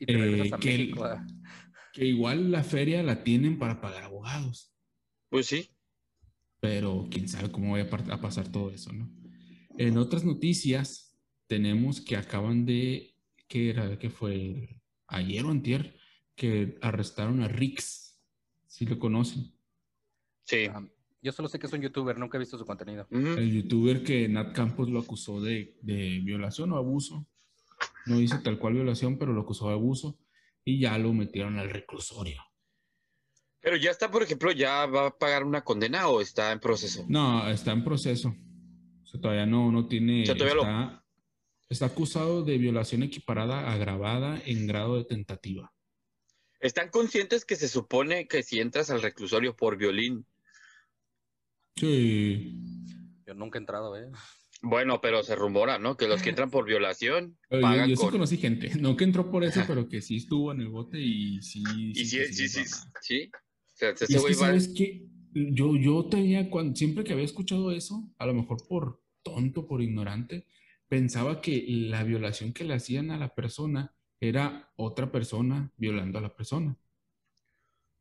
[0.00, 0.94] Eh, que,
[1.92, 4.74] que igual la feria la tienen para pagar abogados.
[5.30, 5.70] Pues sí
[6.60, 9.08] pero quién sabe cómo vaya a pasar todo eso, ¿no?
[9.78, 11.16] En otras noticias,
[11.46, 13.14] tenemos que acaban de,
[13.46, 13.98] ¿qué era?
[13.98, 14.80] ¿Qué fue?
[15.06, 15.96] Ayer o antier,
[16.34, 18.20] que arrestaron a Rix.
[18.66, 19.54] ¿Sí lo conocen?
[20.44, 20.66] Sí.
[20.68, 20.84] Ah,
[21.22, 23.06] yo solo sé que es un youtuber, nunca he visto su contenido.
[23.10, 27.28] El youtuber que Nat Campos lo acusó de, de violación o abuso.
[28.06, 30.18] No dice tal cual violación, pero lo acusó de abuso
[30.64, 32.42] y ya lo metieron al reclusorio.
[33.60, 37.04] Pero ya está, por ejemplo, ¿ya va a pagar una condena o está en proceso?
[37.08, 38.28] No, está en proceso.
[39.02, 40.22] O sea, todavía no, no tiene.
[40.22, 41.04] está,
[41.68, 45.72] está acusado de violación equiparada agravada en grado de tentativa.
[46.60, 50.26] ¿Están conscientes que se supone que si entras al reclusorio por violín?
[51.76, 52.56] Sí.
[53.26, 54.10] Yo nunca he entrado, ¿eh?
[54.68, 55.96] Bueno, pero se rumora, ¿no?
[55.96, 57.38] Que los que entran por violación.
[57.48, 60.60] Pagan yo, sí conocí gente, no que entró por eso, pero que sí estuvo en
[60.60, 61.62] el bote y sí.
[61.94, 62.64] Y sí, sí, sí,
[63.00, 63.30] sí,
[63.80, 65.06] es que, ¿sabes qué?
[65.32, 69.82] Yo, yo tenía, cuando, siempre que había escuchado eso, a lo mejor por tonto, por
[69.82, 70.46] ignorante,
[70.88, 76.22] pensaba que la violación que le hacían a la persona era otra persona violando a
[76.22, 76.76] la persona.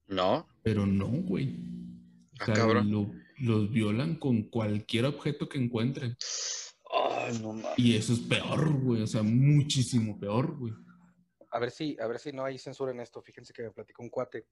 [0.07, 0.47] No.
[0.63, 1.49] Pero no, güey.
[1.49, 2.83] O ah, sea,
[3.37, 6.17] los violan con cualquier objeto que encuentren.
[6.91, 9.01] Ay, no y eso es peor, güey.
[9.01, 10.73] O sea, muchísimo peor, güey.
[11.51, 13.21] A ver si, a ver si no hay censura en esto.
[13.21, 14.47] Fíjense que me platicó un cuate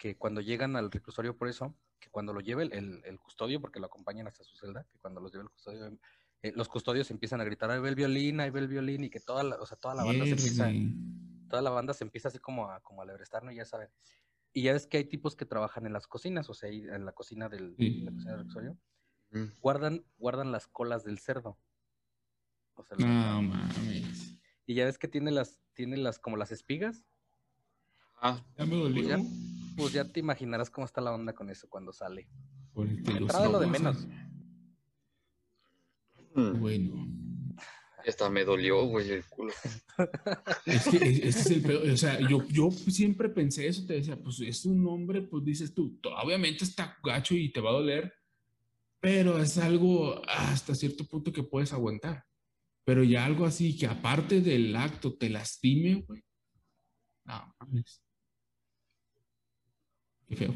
[0.00, 3.78] que cuando llegan al reclusorio por eso, que cuando lo lleve el, el, custodio, porque
[3.78, 5.98] lo acompañan hasta su celda, que cuando los lleve el custodio,
[6.42, 9.10] eh, los custodios empiezan a gritar, ahí ve el violín, ahí ve el violín, y
[9.10, 10.70] que toda la, o sea, toda la banda se empieza,
[11.50, 13.52] toda la banda se empieza así como a, como a lebrestar, ¿no?
[13.52, 13.90] Ya saben.
[14.52, 17.12] Y ya ves que hay tipos que trabajan en las cocinas, o sea, en la
[17.12, 18.76] cocina del, reclusorio,
[19.60, 21.58] guardan, guardan las colas del cerdo.
[22.74, 24.36] O sea, no mames.
[24.66, 27.04] Y ya ves que tiene las, tiene las, como las espigas.
[28.20, 29.16] Ah, ya me dolió.
[29.16, 32.28] Pues pues ya te imaginarás cómo está la onda con eso cuando sale.
[32.76, 34.06] Entrada lo de menos.
[36.34, 37.19] Bueno.
[38.06, 39.52] Hasta me dolió, güey, el culo.
[40.64, 41.88] Es que ese es el peor.
[41.88, 45.74] O sea, yo, yo siempre pensé eso, te decía, pues es un hombre, pues dices
[45.74, 48.12] tú, obviamente está gacho y te va a doler,
[49.00, 52.24] pero es algo hasta cierto punto que puedes aguantar.
[52.84, 56.22] Pero ya algo así que aparte del acto te lastime, güey.
[57.24, 58.02] No, mames.
[60.26, 60.54] Qué feo.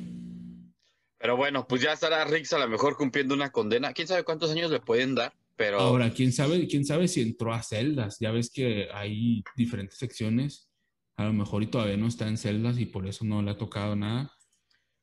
[1.19, 3.93] Pero bueno, pues ya estará Rix a lo mejor cumpliendo una condena.
[3.93, 5.33] ¿Quién sabe cuántos años le pueden dar?
[5.57, 5.79] Pero...
[5.79, 8.19] Ahora, ¿quién sabe, quién sabe si entró a celdas?
[8.21, 10.71] Ya ves que hay diferentes secciones.
[11.17, 13.57] A lo mejor y todavía no está en celdas y por eso no le ha
[13.57, 14.33] tocado nada.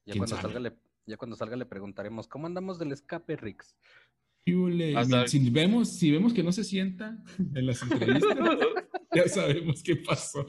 [0.06, 0.74] Ya cuando, salga le,
[1.06, 3.78] ya cuando salga le preguntaremos, ¿cómo andamos del escape, Rix?
[4.44, 7.18] Si vemos, si vemos que no se sienta
[7.56, 8.38] en las entrevistas,
[9.16, 10.46] ya sabemos qué pasó.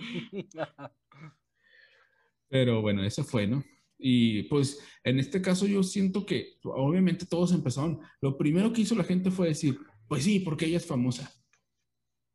[2.48, 3.62] Pero bueno, eso fue, ¿no?
[3.98, 8.00] Y pues en este caso yo siento que obviamente todos empezaron.
[8.20, 9.78] Lo primero que hizo la gente fue decir,
[10.08, 11.32] pues sí, porque ella es famosa.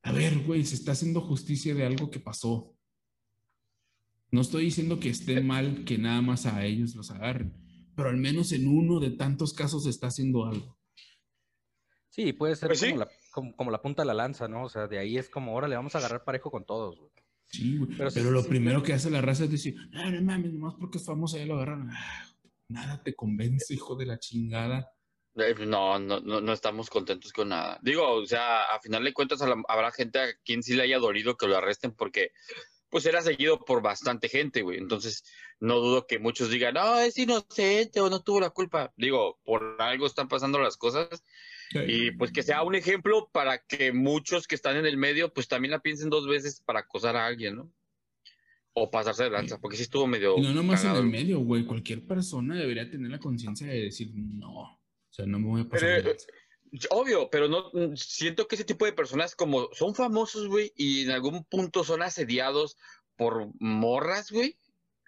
[0.04, 2.74] A ver, güey, se está haciendo justicia de algo que pasó.
[4.32, 7.54] No estoy diciendo que esté mal que nada más a ellos los agarren,
[7.96, 10.78] pero al menos en uno de tantos casos se está haciendo algo.
[12.10, 12.82] Sí, puede ser pues
[13.32, 14.64] como, la, punta de la lanza, ¿no?
[14.64, 17.12] O sea, de ahí es como, ahora le vamos a agarrar parejo con todos, güey.
[17.50, 17.92] Sí, güey.
[18.14, 21.06] Pero, lo primero que hace la raza es decir, ah, no mames, nomás porque es
[21.06, 21.92] famosa ya lo agarraron.
[21.92, 22.26] Ah,
[22.70, 24.92] nada te convence, hijo de la chingada.
[25.38, 27.80] Eh, no, no, no, estamos contentos con nada.
[27.84, 31.38] Digo, o sea, a final de cuentas habrá gente a quien sí le haya dolido
[31.38, 32.32] que lo arresten porque
[32.90, 34.80] pues era seguido por bastante gente, güey.
[34.80, 35.24] Entonces,
[35.60, 38.94] no dudo que muchos digan, no, es inocente o no tuvo la culpa.
[38.96, 41.24] Digo, por algo están pasando las cosas
[41.86, 45.48] y pues que sea un ejemplo para que muchos que están en el medio, pues
[45.48, 47.72] también la piensen dos veces para acosar a alguien, ¿no?
[48.74, 50.36] O pasarse de lanza, porque sí estuvo medio.
[50.38, 51.66] no nomás en el medio, güey.
[51.66, 54.77] Cualquier persona debería tener la conciencia de decir, no,
[55.18, 56.04] sea, no me voy a pasar.
[56.04, 56.28] lanza.
[56.90, 61.12] Obvio, pero no siento que ese tipo de personas como son famosos, güey, y en
[61.12, 62.78] algún punto son asediados
[63.16, 64.58] por morras, güey,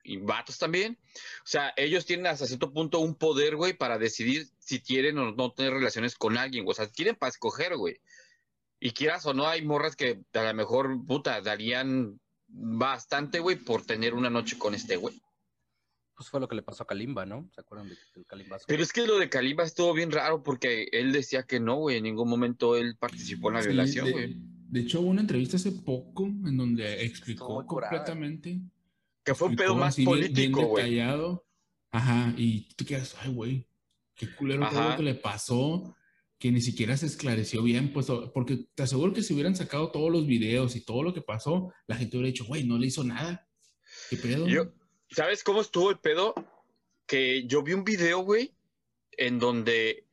[0.03, 0.97] y vatos también.
[1.43, 5.31] O sea, ellos tienen hasta cierto punto un poder, güey, para decidir si quieren o
[5.31, 7.99] no tener relaciones con alguien, O sea, quieren para escoger, güey.
[8.79, 13.85] Y quieras o no, hay morras que a lo mejor, puta, darían bastante, güey, por
[13.85, 15.21] tener una noche con este güey.
[16.19, 17.49] Pues fue lo que le pasó a Kalimba, ¿no?
[17.55, 18.57] ¿Se acuerdan del Kalimba?
[18.67, 21.95] Pero es que lo de Kalimba estuvo bien raro porque él decía que no, güey,
[21.95, 24.35] en ningún momento él participó en la violación, güey.
[24.67, 28.59] De, hecho, hubo una entrevista hace poco en donde explicó completamente
[29.23, 30.99] que fue un pedo más político, güey.
[30.99, 33.65] Ajá, y tú quedas, ay, güey,
[34.13, 35.95] qué culero todo lo que le pasó,
[36.37, 40.11] que ni siquiera se esclareció bien, pues, porque te aseguro que si hubieran sacado todos
[40.11, 43.05] los videos y todo lo que pasó, la gente hubiera dicho, güey, no le hizo
[43.05, 43.47] nada.
[44.09, 44.45] ¿Qué pedo?
[44.45, 44.73] Yo,
[45.11, 46.33] ¿Sabes cómo estuvo el pedo?
[47.05, 48.53] Que yo vi un video, güey,
[49.11, 50.05] en donde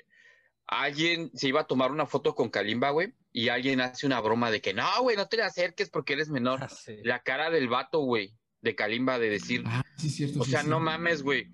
[0.66, 4.50] alguien se iba a tomar una foto con Kalimba, güey, y alguien hace una broma
[4.50, 6.60] de que no, güey, no te le acerques porque eres menor.
[6.62, 6.68] Ah,
[7.02, 8.34] la cara del vato, güey
[8.66, 11.52] de Kalimba de decir, ah, sí, cierto, o sea, no mames, güey.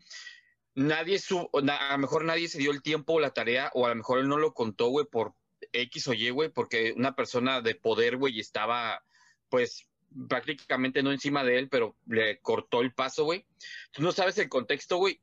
[0.74, 3.90] Nadie su, a lo mejor nadie se dio el tiempo o la tarea, o a
[3.90, 5.34] lo mejor él no lo contó, güey, por
[5.72, 9.04] X o Y, güey, porque una persona de poder, güey, estaba,
[9.50, 9.86] pues,
[10.28, 13.44] prácticamente no encima de él, pero le cortó el paso, güey.
[13.92, 15.20] Tú no sabes el contexto, güey,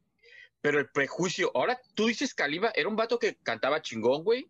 [0.61, 1.51] pero el prejuicio.
[1.55, 4.49] Ahora, tú dices Kalimba, era un vato que cantaba chingón, güey,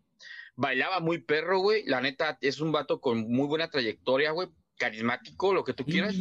[0.56, 1.84] bailaba muy perro, güey.
[1.86, 6.14] La neta, es un vato con muy buena trayectoria, güey, carismático, lo que tú quieras.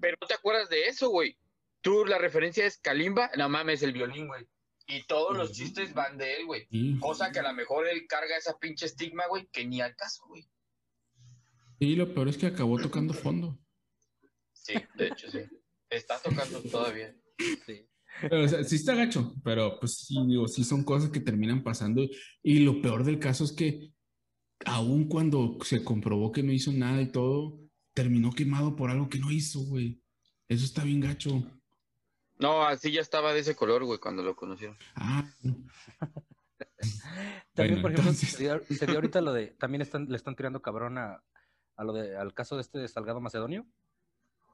[0.00, 1.36] Pero no te acuerdas de eso, güey.
[1.80, 4.46] Tú, la referencia es Kalimba, no mames, el violín, güey.
[4.86, 6.68] Y todos los chistes van de él, güey.
[7.00, 10.24] Cosa que a lo mejor él carga esa pinche estigma, güey, que ni al caso,
[10.26, 10.46] güey.
[11.84, 13.58] Y lo peor es que acabó tocando fondo.
[14.52, 15.40] Sí, de hecho, sí.
[15.90, 17.14] Está tocando todavía.
[17.66, 17.86] Sí.
[18.20, 21.62] Pero, o sea, sí está gacho, pero pues sí, digo, sí son cosas que terminan
[21.62, 22.02] pasando.
[22.42, 23.92] Y lo peor del caso es que,
[24.64, 27.60] aun cuando se comprobó que no hizo nada y todo,
[27.92, 30.00] terminó quemado por algo que no hizo, güey.
[30.48, 31.42] Eso está bien gacho.
[32.38, 34.76] No, así ya estaba de ese color, güey, cuando lo conocieron.
[34.94, 35.28] Ah.
[37.54, 38.62] también, por ejemplo, se, dio,
[38.94, 41.22] ahorita lo de, también están, le están tirando cabrón a,
[41.82, 43.66] lo de, al caso de este de Salgado Macedonio.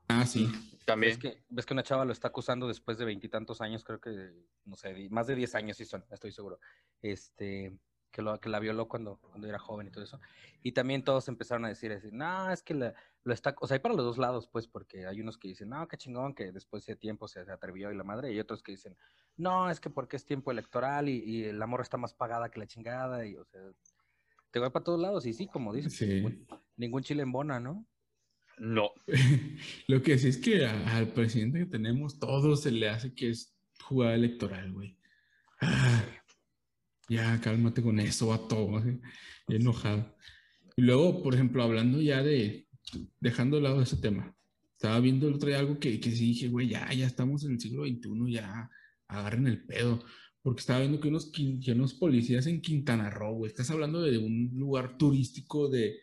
[0.09, 0.51] Ah, sí.
[0.87, 1.13] También.
[1.13, 4.33] ¿Ves que, ves que una chava lo está acusando después de veintitantos años, creo que,
[4.65, 6.59] no sé, más de diez años sí son, estoy seguro.
[7.03, 7.79] Este,
[8.11, 10.21] que, lo, que la violó cuando, cuando era joven y todo eso.
[10.63, 13.81] Y también todos empezaron a decir, decir no, es que lo está, o sea, hay
[13.81, 16.85] para los dos lados, pues, porque hay unos que dicen, no, qué chingón, que después
[16.87, 18.97] de tiempo se, atrevió y la madre, y otros que dicen,
[19.37, 22.59] no, es que porque es tiempo electoral y, y el amor está más pagada que
[22.59, 23.61] la chingada, y, o sea,
[24.51, 26.05] te va para todos lados, y sí, como dices,
[26.77, 27.87] ningún chile en bona, ¿no?
[28.59, 28.91] No.
[29.89, 33.57] Lo que sí es que al presidente que tenemos, todo se le hace que es
[33.83, 34.97] jugada electoral, güey.
[35.61, 36.05] Ah,
[37.09, 38.83] ya, cálmate con eso, a todo,
[39.49, 40.17] enojado.
[40.77, 42.69] Y luego, por ejemplo, hablando ya de,
[43.19, 44.35] dejando de lado ese tema,
[44.73, 47.53] estaba viendo el otro día algo que, que sí dije, güey, ya, ya estamos en
[47.53, 48.71] el siglo XXI, ya
[49.09, 50.05] agarren el pedo.
[50.43, 54.17] Porque estaba viendo que unos, que unos policías en Quintana Roo, güey, estás hablando de
[54.19, 56.01] un lugar turístico, de,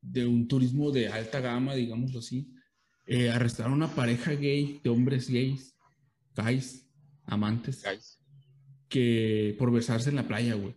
[0.00, 2.52] de un turismo de alta gama, digamos así,
[3.06, 5.76] eh, arrestaron a una pareja gay, de hombres gays,
[6.34, 6.90] guys,
[7.24, 7.84] amantes,
[8.88, 10.74] que por besarse en la playa, güey.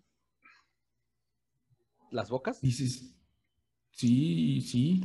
[2.12, 2.62] ¿Las bocas?
[2.62, 3.16] Dices,
[3.92, 5.04] sí, sí.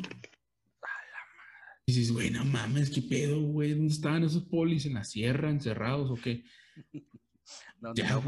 [1.87, 4.87] Dices, güey, no mames, qué pedo, güey, ¿dónde estaban esos polis?
[4.87, 6.45] ¿En la sierra, encerrados o qué?
[7.95, 8.21] Ya,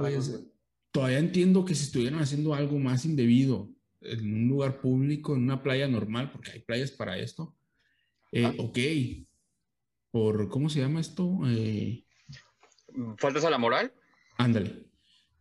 [0.91, 5.63] todavía entiendo que si estuvieran haciendo algo más indebido en un lugar público, en una
[5.63, 7.57] playa normal, porque hay playas para esto,
[8.33, 8.79] eh, ok.
[10.11, 11.41] Por, ¿cómo se llama esto?
[11.47, 12.05] Eh,
[13.19, 13.93] ¿Faltas a la moral?
[14.39, 14.87] Ándale.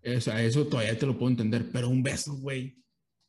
[0.06, 2.78] O sea, eso todavía te lo puedo entender, pero un beso, güey.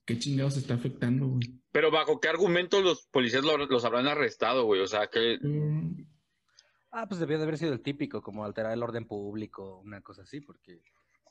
[0.05, 1.61] ¿Qué chingados está afectando, güey?
[1.73, 4.81] Pero bajo qué argumentos los policías los, habrán arrestado, güey.
[4.81, 5.39] O sea, que...
[5.41, 6.07] Mm.
[6.99, 10.23] Ah, pues debió de haber sido el típico, como alterar el orden público, una cosa
[10.23, 10.81] así, porque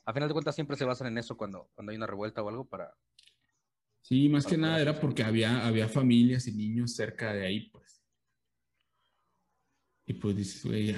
[0.04, 2.48] a final de cuentas siempre se basan en eso cuando, cuando hay una revuelta o
[2.48, 2.94] algo para...
[4.00, 8.00] Sí, más que nada era porque había, había familias y niños cerca de ahí, pues.
[10.06, 10.94] Y pues dices, güey,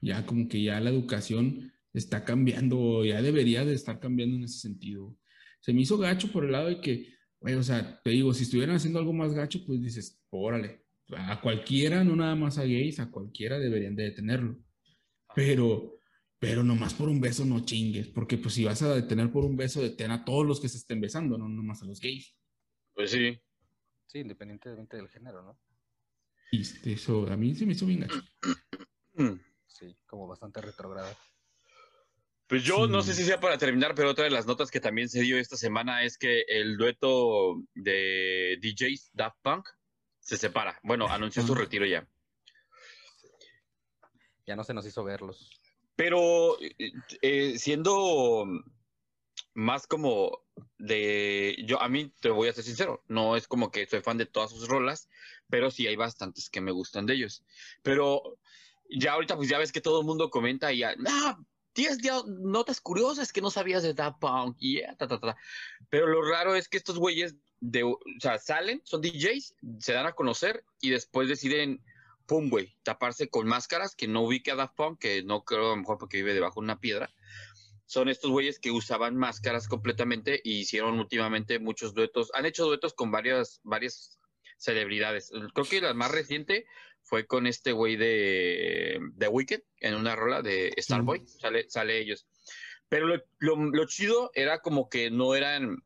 [0.00, 4.58] ya, como que ya la educación está cambiando, ya debería de estar cambiando en ese
[4.58, 5.16] sentido.
[5.60, 8.42] Se me hizo gacho por el lado de que, güey, o sea, te digo, si
[8.42, 13.00] estuvieran haciendo algo más gacho, pues dices, órale, a cualquiera, no nada más a gays,
[13.00, 14.58] a cualquiera deberían de detenerlo.
[15.34, 16.00] Pero,
[16.38, 19.56] pero nomás por un beso no chingues, porque pues si vas a detener por un
[19.56, 22.36] beso, detén a todos los que se estén besando, no nomás a los gays.
[22.94, 23.40] Pues sí.
[24.06, 25.58] Sí, independientemente del género, ¿no?
[26.50, 28.22] Y eso a mí se me hizo bien gacho.
[29.66, 31.16] Sí, como bastante retrograda.
[32.48, 35.08] Pues yo no sé si sea para terminar, pero otra de las notas que también
[35.08, 39.68] se dio esta semana es que el dueto de DJs Daft Punk
[40.28, 40.78] se separa.
[40.82, 42.06] Bueno, anunció su retiro ya.
[44.46, 45.58] Ya no se nos hizo verlos.
[45.96, 48.44] Pero eh, eh, siendo
[49.54, 50.44] más como
[50.76, 54.18] de yo a mí te voy a ser sincero, no es como que soy fan
[54.18, 55.08] de todas sus rolas,
[55.48, 57.42] pero sí hay bastantes que me gustan de ellos.
[57.82, 58.38] Pero
[58.90, 62.82] ya ahorita pues ya ves que todo el mundo comenta y ya, no, tienes notas
[62.82, 65.36] curiosas que no sabías de Daft Punk y ta, ta, ta.
[65.88, 70.06] Pero lo raro es que estos güeyes de, o sea, salen, son DJs, se dan
[70.06, 71.82] a conocer y después deciden,
[72.26, 75.70] pum, güey, taparse con máscaras que no ubique a Daft Punk, que no creo a
[75.70, 77.10] lo mejor porque vive debajo de una piedra.
[77.86, 82.30] Son estos güeyes que usaban máscaras completamente y hicieron últimamente muchos duetos.
[82.34, 84.18] Han hecho duetos con varias, varias
[84.58, 85.32] celebridades.
[85.54, 86.66] Creo que la más reciente
[87.02, 92.26] fue con este güey de The Wicked en una rola de Starboy, sale, sale ellos.
[92.90, 95.82] Pero lo, lo, chido era como que no eran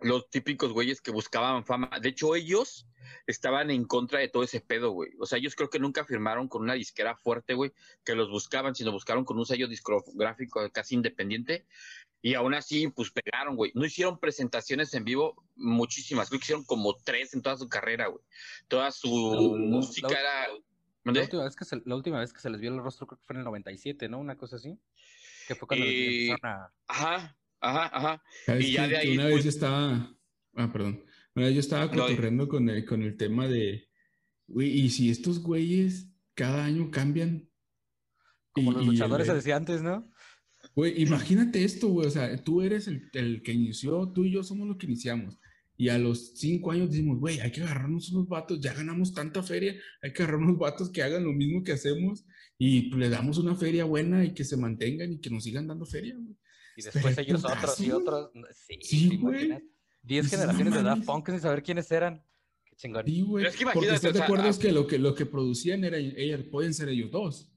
[0.00, 1.90] los típicos güeyes que buscaban fama.
[2.00, 2.86] De hecho, ellos
[3.26, 5.10] estaban en contra de todo ese pedo, güey.
[5.18, 7.72] O sea, ellos creo que nunca firmaron con una disquera fuerte, güey,
[8.04, 11.66] que los buscaban, sino buscaron con un sello discográfico casi independiente.
[12.20, 13.70] Y aún así, pues pegaron, güey.
[13.74, 16.28] No hicieron presentaciones en vivo muchísimas.
[16.28, 18.22] Creo que hicieron como tres en toda su carrera, güey.
[18.66, 20.48] Toda su música era.
[21.04, 23.18] La última, vez que se, la última vez que se les vio el rostro creo
[23.18, 24.18] que fue en el 97, ¿no?
[24.18, 24.78] Una cosa así.
[25.46, 26.70] Que fue cuando eh, a...
[26.86, 28.22] Ajá, ajá, ajá.
[28.60, 29.14] Y ya de ahí.
[29.14, 30.16] Una vez pues estaba.
[30.54, 31.04] Ah, perdón.
[31.34, 33.88] Una vez yo estaba corriendo con el, con el tema de.
[34.46, 37.48] Güey, y si estos güeyes cada año cambian.
[38.52, 40.10] Como los luchadores decía antes, ¿no?
[40.74, 42.06] Güey, imagínate esto, güey.
[42.06, 45.38] O sea, tú eres el, el, que inició, tú y yo somos los que iniciamos.
[45.76, 49.44] Y a los cinco años decimos, güey, hay que agarrarnos unos vatos, ya ganamos tanta
[49.44, 52.24] feria, hay que agarrar unos vatos que hagan lo mismo que hacemos
[52.58, 55.86] y le damos una feria buena y que se mantengan y que nos sigan dando
[55.86, 56.36] feria, güey.
[56.78, 58.30] Y después ellos otros y otros.
[58.82, 59.58] Sí, güey.
[60.00, 62.24] Diez generaciones de Daft Punk sin saber quiénes eran.
[62.64, 63.04] Qué chingón.
[63.04, 63.46] Sí, güey.
[63.46, 66.72] es que Porque estás de acuerdo que lo que lo que producían era, ellos, pueden
[66.72, 67.52] ser ellos dos.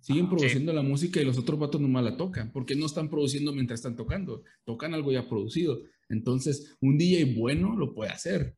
[0.00, 3.52] Siguen produciendo la música y los otros vatos nomás la tocan, porque no están produciendo
[3.52, 5.82] mientras están tocando, tocan algo ya producido.
[6.08, 8.56] Entonces, un DJ bueno lo puede hacer.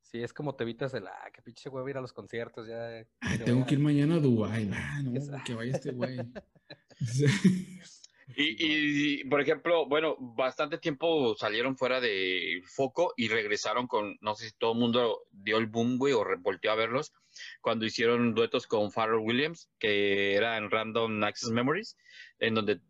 [0.00, 3.06] Sí, es como te evitas el, ah, qué pinche güey ir a los conciertos ya.
[3.44, 5.12] tengo que ir mañana a Dubái, ah, no,
[5.44, 6.18] que vaya este güey.
[8.36, 14.34] Y, y, por ejemplo, bueno, bastante tiempo salieron fuera de foco y regresaron con, no
[14.34, 17.12] sé si todo el mundo dio el boom, güey, o volteó a verlos,
[17.60, 21.96] cuando hicieron duetos con Pharrell Williams, que era en Random Access Memories,
[22.38, 22.80] en donde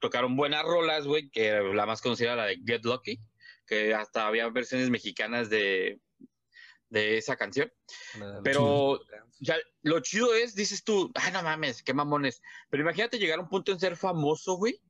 [0.00, 3.18] tocaron buenas rolas, güey, que la más conocida era la de Get Lucky,
[3.66, 5.98] que hasta había versiones mexicanas de,
[6.88, 7.72] de esa canción.
[8.42, 9.00] Pero
[9.40, 12.42] ya, lo chido es, dices tú, ay, no mames, qué mamones.
[12.70, 14.80] Pero imagínate llegar a un punto en ser famoso, güey,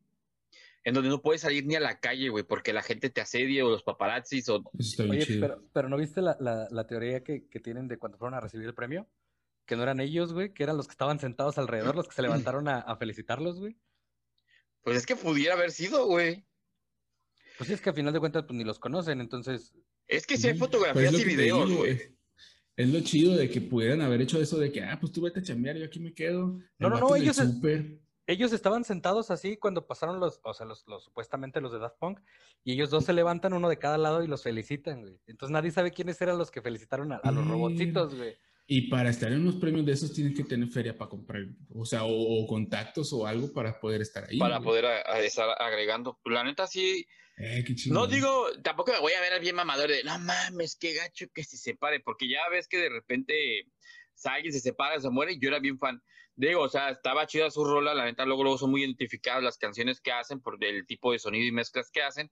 [0.84, 3.64] en donde no puedes salir ni a la calle, güey, porque la gente te asedia
[3.64, 4.62] o los paparazzis o...
[5.08, 8.40] Oye, pero, pero, ¿no viste la, la, teoría que, que, tienen de cuando fueron a
[8.40, 9.08] recibir el premio?
[9.64, 12.22] Que no eran ellos, güey, que eran los que estaban sentados alrededor, los que se
[12.22, 13.76] levantaron a, a felicitarlos, güey.
[14.82, 16.46] Pues es que pudiera haber sido, güey.
[17.58, 19.74] Pues es que al final de cuentas pues, ni los conocen, entonces.
[20.06, 22.16] Es que si hay fotografías y videos, güey.
[22.76, 25.40] Es lo chido de que pudieran haber hecho eso de que, ah, pues tú vete
[25.40, 26.58] a chambear, yo aquí me quedo.
[26.78, 27.40] No, no, no, ellos,
[28.26, 32.20] ellos estaban sentados así cuando pasaron los, o sea, los, supuestamente los de Daft Punk,
[32.64, 35.18] y ellos dos se levantan uno de cada lado y los felicitan, güey.
[35.26, 38.36] Entonces nadie sabe quiénes eran los que felicitaron a, los robotcitos, güey.
[38.66, 41.84] Y para estar en unos premios de esos tienes que tener feria para comprar, o
[41.86, 44.38] sea, o, contactos o algo para poder estar ahí.
[44.38, 44.84] Para poder
[45.22, 46.18] estar agregando.
[46.24, 47.06] La neta sí.
[47.38, 50.94] Eh, no digo, tampoco me voy a ver al bien mamador de, no mames, qué
[50.94, 53.66] gacho que se separe, porque ya ves que de repente
[54.24, 56.02] alguien se separa, se muere, y yo era bien fan.
[56.34, 59.58] Digo, o sea, estaba chida su rola, la neta, luego, luego son muy identificadas las
[59.58, 62.30] canciones que hacen por el tipo de sonido y mezclas que hacen.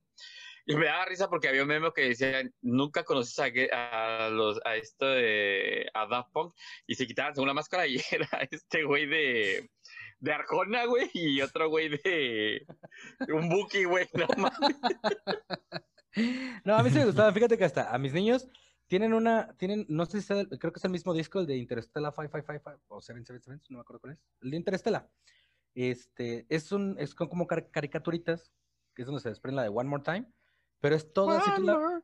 [0.67, 4.75] Y me daba risa porque había un meme que decía, nunca conoces a, los, a
[4.75, 6.55] esto de, a Daft Punk,
[6.87, 9.69] y se quitaban una máscara y era este güey de,
[10.25, 12.65] de Arjona, güey, y otro güey de,
[13.33, 14.75] un Buki, güey, no mames.
[16.63, 18.47] No, a mí sí me gustaba, fíjate que hasta a mis niños
[18.87, 21.57] tienen una, tienen, no sé si es creo que es el mismo disco, el de
[21.57, 25.09] Interstellar 5555 o 777, no me acuerdo cuál es, el de Interstellar.
[25.75, 28.51] Este, es un, es como caricaturitas,
[28.95, 30.25] que es donde se desprende la de One More Time,
[30.79, 32.03] pero es todo, si tú, la,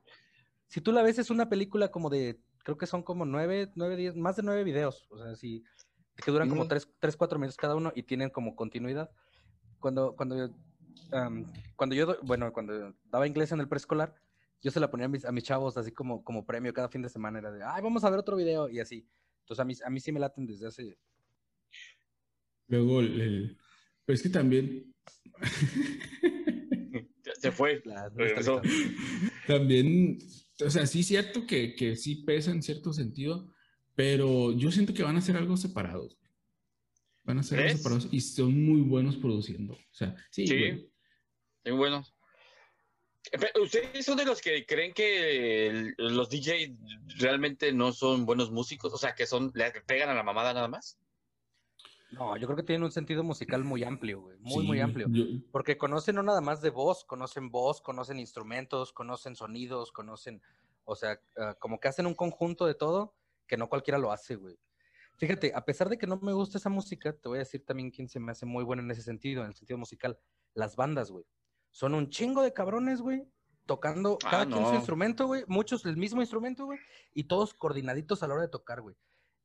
[0.68, 3.96] si tú la ves es una película como de, creo que son como nueve, nueve,
[3.96, 5.64] diez, más de nueve videos, o sea, sí,
[6.24, 9.10] que duran como tres, tres, cuatro minutos cada uno y tienen como continuidad.
[9.80, 10.56] Cuando, cuando,
[11.76, 14.16] cuando yo, bueno, cuando daba inglés en el preescolar,
[14.62, 17.02] yo se la ponía a mis, a mis chavos así como, como premio cada fin
[17.02, 19.08] de semana, era de, ay, vamos a ver otro video y así.
[19.42, 20.98] Entonces a mí, a mí sí me laten desde hace...
[22.68, 23.58] Luego, el,
[24.06, 24.94] pero es que también...
[27.42, 27.82] se fue.
[29.48, 30.20] También,
[30.64, 33.52] o sea, sí es cierto que, que sí pesa en cierto sentido,
[33.96, 36.18] pero yo siento que van a ser algo separados.
[37.24, 39.74] Van a ser algo separados y son muy buenos produciendo.
[39.74, 40.48] O sea, sí.
[40.48, 40.92] Sí,
[41.66, 42.16] muy buenos.
[43.62, 46.72] ¿Ustedes son de los que creen que los DJs
[47.20, 48.94] realmente no son buenos músicos?
[48.94, 50.98] O sea, que son, le pegan a la mamada nada más.
[52.12, 54.38] No, yo creo que tienen un sentido musical muy amplio, güey.
[54.39, 55.08] Muy, muy amplio.
[55.52, 60.42] Porque conocen no nada más de voz, conocen voz, conocen instrumentos, conocen sonidos, conocen,
[60.84, 63.16] o sea, ah, como que hacen un conjunto de todo
[63.52, 64.58] que no cualquiera lo hace, güey.
[65.18, 67.91] Fíjate, a pesar de que no me gusta esa música, te voy a decir también
[67.91, 70.18] quién se me hace muy bueno en ese sentido, en el sentido musical.
[70.54, 71.26] Las bandas, güey.
[71.70, 73.28] Son un chingo de cabrones, güey,
[73.66, 76.80] tocando ah, cada quien su instrumento, güey, muchos el mismo instrumento, güey,
[77.14, 78.95] y todos coordinaditos a la hora de tocar, güey.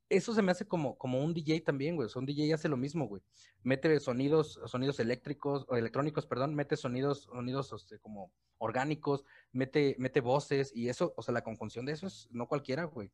[0.08, 2.06] Eso se me hace como, como un DJ también, güey.
[2.06, 3.22] O sea, un DJ hace lo mismo, güey.
[3.64, 10.70] Mete sonidos, sonidos eléctricos, o electrónicos, perdón, mete sonidos, sonidos como orgánicos, mete, mete voces,
[10.72, 13.10] y eso, o sea, la conjunción de eso es no cualquiera, güey.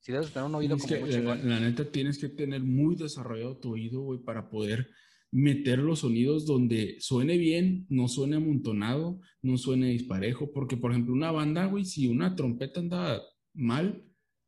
[0.00, 3.58] Si debes tener un oído como muy la, la, neta, tienes que tener muy desarrollado
[3.58, 4.88] tu oído, güey, para poder
[5.30, 11.12] meter los sonidos donde suene bien, no suene amontonado, no suene disparejo, porque por ejemplo
[11.12, 13.22] una banda, güey, si una trompeta anda
[13.54, 14.04] mal,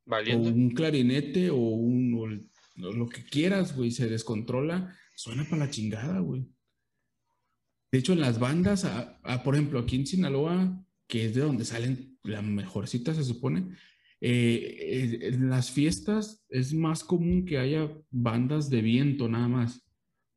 [0.06, 6.18] o un clarinete o, un, lo que quieras, güey, se descontrola, suena para la chingada,
[6.18, 6.48] güey.
[7.92, 8.88] De hecho, en las bandas,
[9.44, 13.76] por ejemplo, aquí en Sinaloa, que es de donde salen la mejorcita, se supone,
[14.24, 19.82] eh, en las fiestas es más común que haya bandas de viento nada más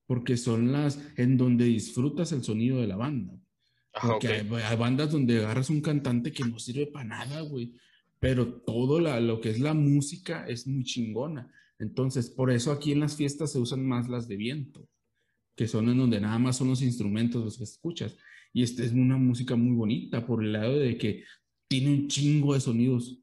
[0.07, 3.39] porque son las en donde disfrutas el sonido de la banda.
[4.01, 7.73] porque hay, bandas donde agarras un cantante que no sirve para nada, güey,
[8.19, 11.51] pero todo lo que es la música es muy chingona.
[11.79, 14.87] Entonces, por eso aquí en las fiestas se usan más las de viento,
[15.55, 18.17] que son en donde nada más son los instrumentos los que escuchas.
[18.53, 21.23] Y esta es una música muy bonita por el lado de que
[21.67, 23.19] tiene un chingo de sonidos.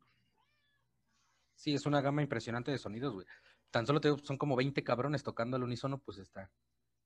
[1.62, 3.24] Sí, es una gama impresionante de sonidos, güey.
[3.70, 6.50] Tan solo te, son como 20 cabrones tocando al unísono, pues está,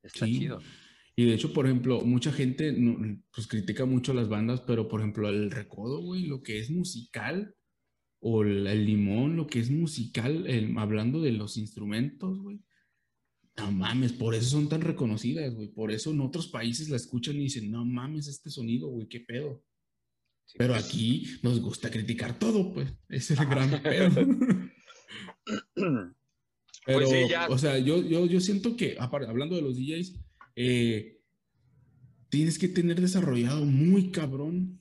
[0.03, 0.61] Está chido.
[1.15, 2.75] Y de hecho, por ejemplo, mucha gente
[3.35, 7.55] pues critica mucho las bandas, pero por ejemplo, el recodo, güey, lo que es musical,
[8.19, 10.47] o el, limón, lo que es musical,
[10.79, 12.63] hablando de los instrumentos, güey.
[13.59, 15.69] No mames, por eso son tan reconocidas, güey.
[15.69, 19.21] Por eso en otros países la escuchan y dicen, no mames, este sonido, güey, qué
[19.21, 19.63] pedo.
[20.57, 20.85] Pero pues.
[20.85, 22.93] aquí nos gusta criticar todo, pues.
[23.09, 24.11] Ese es el gran pedo.
[25.45, 27.09] Pues Pero,
[27.51, 30.21] o sea, yo, yo, yo siento que, hablando de los DJs,
[30.55, 31.21] eh,
[32.29, 34.81] tienes que tener desarrollado muy cabrón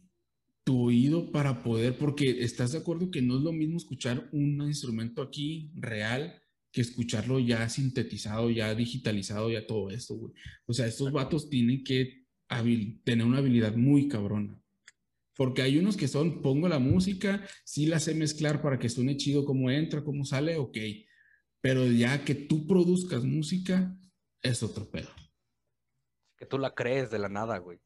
[0.63, 4.61] tu oído para poder, porque estás de acuerdo que no es lo mismo escuchar un
[4.63, 6.41] instrumento aquí real
[6.71, 10.33] que escucharlo ya sintetizado, ya digitalizado, ya todo esto, güey.
[10.65, 12.25] O sea, estos vatos tienen que
[13.03, 14.59] tener una habilidad muy cabrona.
[15.35, 19.17] Porque hay unos que son, pongo la música, sí la sé mezclar para que suene
[19.17, 20.77] chido cómo entra, cómo sale, ok
[21.65, 23.97] pero ya que tú produzcas música
[24.43, 25.09] es otro pedo.
[26.37, 27.79] que tú la crees de la nada, güey.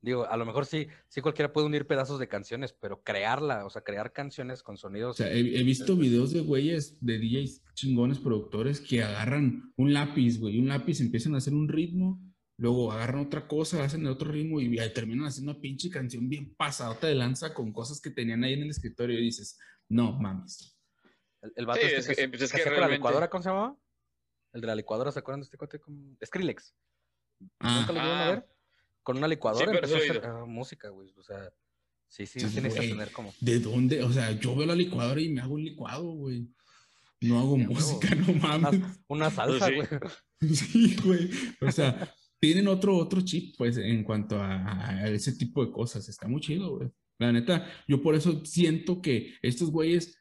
[0.00, 3.68] Digo, a lo mejor sí, sí cualquiera puede unir pedazos de canciones, pero crearla, o
[3.68, 5.10] sea, crear canciones con sonidos.
[5.10, 10.40] O sea, he, visto videos de güeyes, de DJs chingones productores que agarran un lápiz,
[10.40, 12.18] güey, un lápiz, empiezan a hacer un ritmo,
[12.58, 16.94] luego agarran otra cosa, hacen otro ritmo y, terminan haciendo una pinche canción bien pasada
[17.00, 20.76] de lanza con cosas que tenían ahí en el escritorio y dices, no mames.
[21.40, 23.76] El, el vato este es, que, pues es que, la licuadora, ¿cómo se llamaba?
[24.52, 25.80] El de la licuadora, ¿se acuerdan de este cote?
[26.24, 26.74] Skrillex.
[27.60, 28.48] Ah, ¿Nunca lo a ver?
[29.08, 31.14] con una licuadora empezó a hacer ah, música, güey.
[31.16, 31.50] O sea,
[32.08, 33.32] sí, sí, tienes que tener como.
[33.40, 34.02] ¿De dónde?
[34.02, 36.46] O sea, yo veo la licuadora y me hago un licuado, güey.
[37.22, 38.82] No hago música, no mames.
[39.06, 39.88] Una, salsa, güey.
[40.54, 40.96] Sí.
[41.02, 41.30] güey.
[41.62, 46.08] O sea, tienen otro, otro chip, pues, en cuanto a, ese tipo de cosas.
[46.08, 46.90] Está muy chido, güey.
[47.18, 50.16] La neta, yo por eso siento que estos güeyes,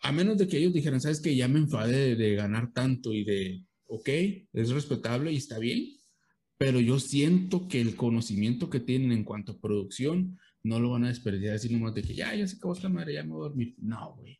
[0.00, 3.24] a menos de que ellos dijeran, sabes que ya me enfadé de ganar tanto y
[3.24, 4.08] de, ok,
[4.52, 5.96] es respetable y está bien,
[6.58, 11.04] pero yo siento que el conocimiento que tienen en cuanto a producción no lo van
[11.04, 13.46] a desperdiciar así nomás de que ya, ya se acabó esta madre, ya me voy
[13.46, 13.74] a dormir.
[13.78, 14.38] No, güey.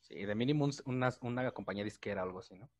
[0.00, 2.70] Sí, de mínimo una, una compañía disquera o algo así, ¿no?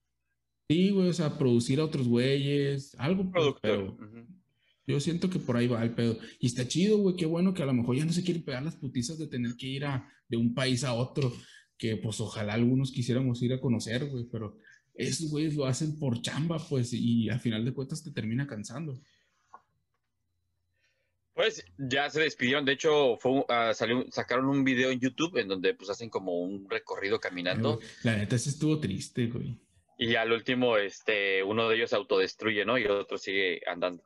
[0.68, 3.30] Sí, güey, o sea, producir a otros güeyes, algo.
[3.30, 3.96] Pues, pero
[4.86, 6.18] Yo siento que por ahí va el pedo.
[6.38, 8.62] Y está chido, güey, qué bueno que a lo mejor ya no se quieren pegar
[8.62, 11.32] las putizas de tener que ir a, de un país a otro,
[11.76, 14.58] que pues ojalá algunos quisiéramos ir a conocer, güey, pero
[14.94, 19.00] esos güeyes lo hacen por chamba, pues, y al final de cuentas te termina cansando.
[21.34, 25.48] Pues ya se despidieron, de hecho fue, ah, salió, sacaron un video en YouTube en
[25.48, 27.80] donde pues hacen como un recorrido caminando.
[28.02, 29.58] La neta se estuvo triste, güey.
[30.02, 32.76] Y al último, este, uno de ellos se autodestruye, ¿no?
[32.76, 34.02] Y el otro sigue andando.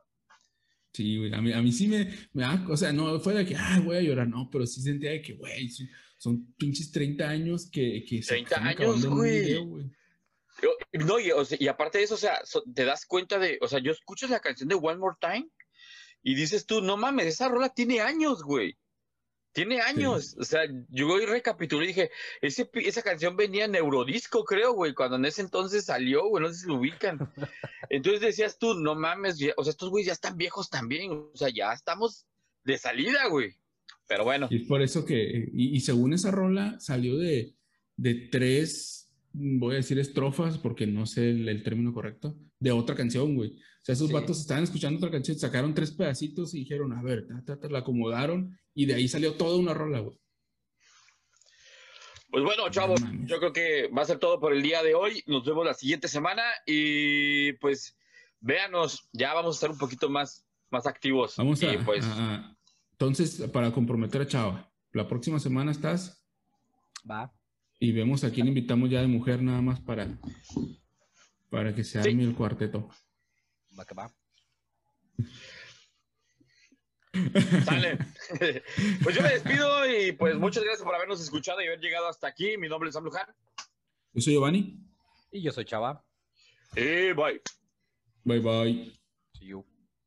[0.92, 3.46] Sí, güey, a mí, a mí sí me, me da, o sea, no fue de
[3.46, 5.70] que, ah, voy a llorar, no, pero sí sentía de que, güey,
[6.18, 9.56] son pinches 30 años que, que 30 años, güey.
[10.92, 12.42] No, y, aparte de eso, o sea,
[12.74, 15.48] te das cuenta de, o sea, yo escucho la canción de One More Time
[16.22, 18.76] y dices tú, no mames, esa rola tiene años, güey.
[19.56, 20.36] Tiene años.
[20.38, 22.10] O sea, yo hoy recapitulé y dije,
[22.42, 26.52] ese, esa canción venía en Eurodisco, creo, güey, cuando en ese entonces salió, güey, no
[26.52, 27.18] sé si lo ubican.
[27.88, 31.48] Entonces decías tú, no mames, o sea, estos güeyes ya están viejos también, o sea,
[31.48, 32.26] ya estamos
[32.64, 33.54] de salida, güey.
[34.06, 34.46] Pero bueno.
[34.50, 37.54] Y por eso que, y, según esa rola, salió de,
[37.96, 39.05] de tres
[39.36, 43.50] voy a decir estrofas porque no sé el, término correcto, de otra canción, güey.
[43.50, 47.26] O sea, esos vatos estaban escuchando otra canción, sacaron tres pedacitos y dijeron, a ver,
[47.70, 50.18] la acomodaron y de ahí salió toda una rola, güey.
[52.30, 55.22] Pues bueno, chavos, yo creo que va a ser todo por el día de hoy.
[55.26, 57.96] Nos vemos la siguiente semana y pues
[58.40, 61.36] véanos, ya vamos a estar un poquito más, más activos.
[61.36, 62.04] Vamos a, pues...
[62.92, 66.24] Entonces, para comprometer a Chava, la próxima semana estás.
[67.08, 67.35] Va.
[67.78, 70.08] Y vemos a quién invitamos ya de mujer nada más para,
[71.50, 72.88] para que se arme el cuarteto.
[73.78, 74.10] Va que va.
[77.64, 77.98] Sale.
[79.02, 82.26] pues yo me despido y pues muchas gracias por habernos escuchado y haber llegado hasta
[82.26, 82.56] aquí.
[82.56, 83.26] Mi nombre es Sam Luján.
[84.12, 84.78] Yo soy Giovanni.
[85.30, 86.04] Y yo soy Chava.
[86.74, 87.40] Y bye.
[88.24, 89.66] Bye bye.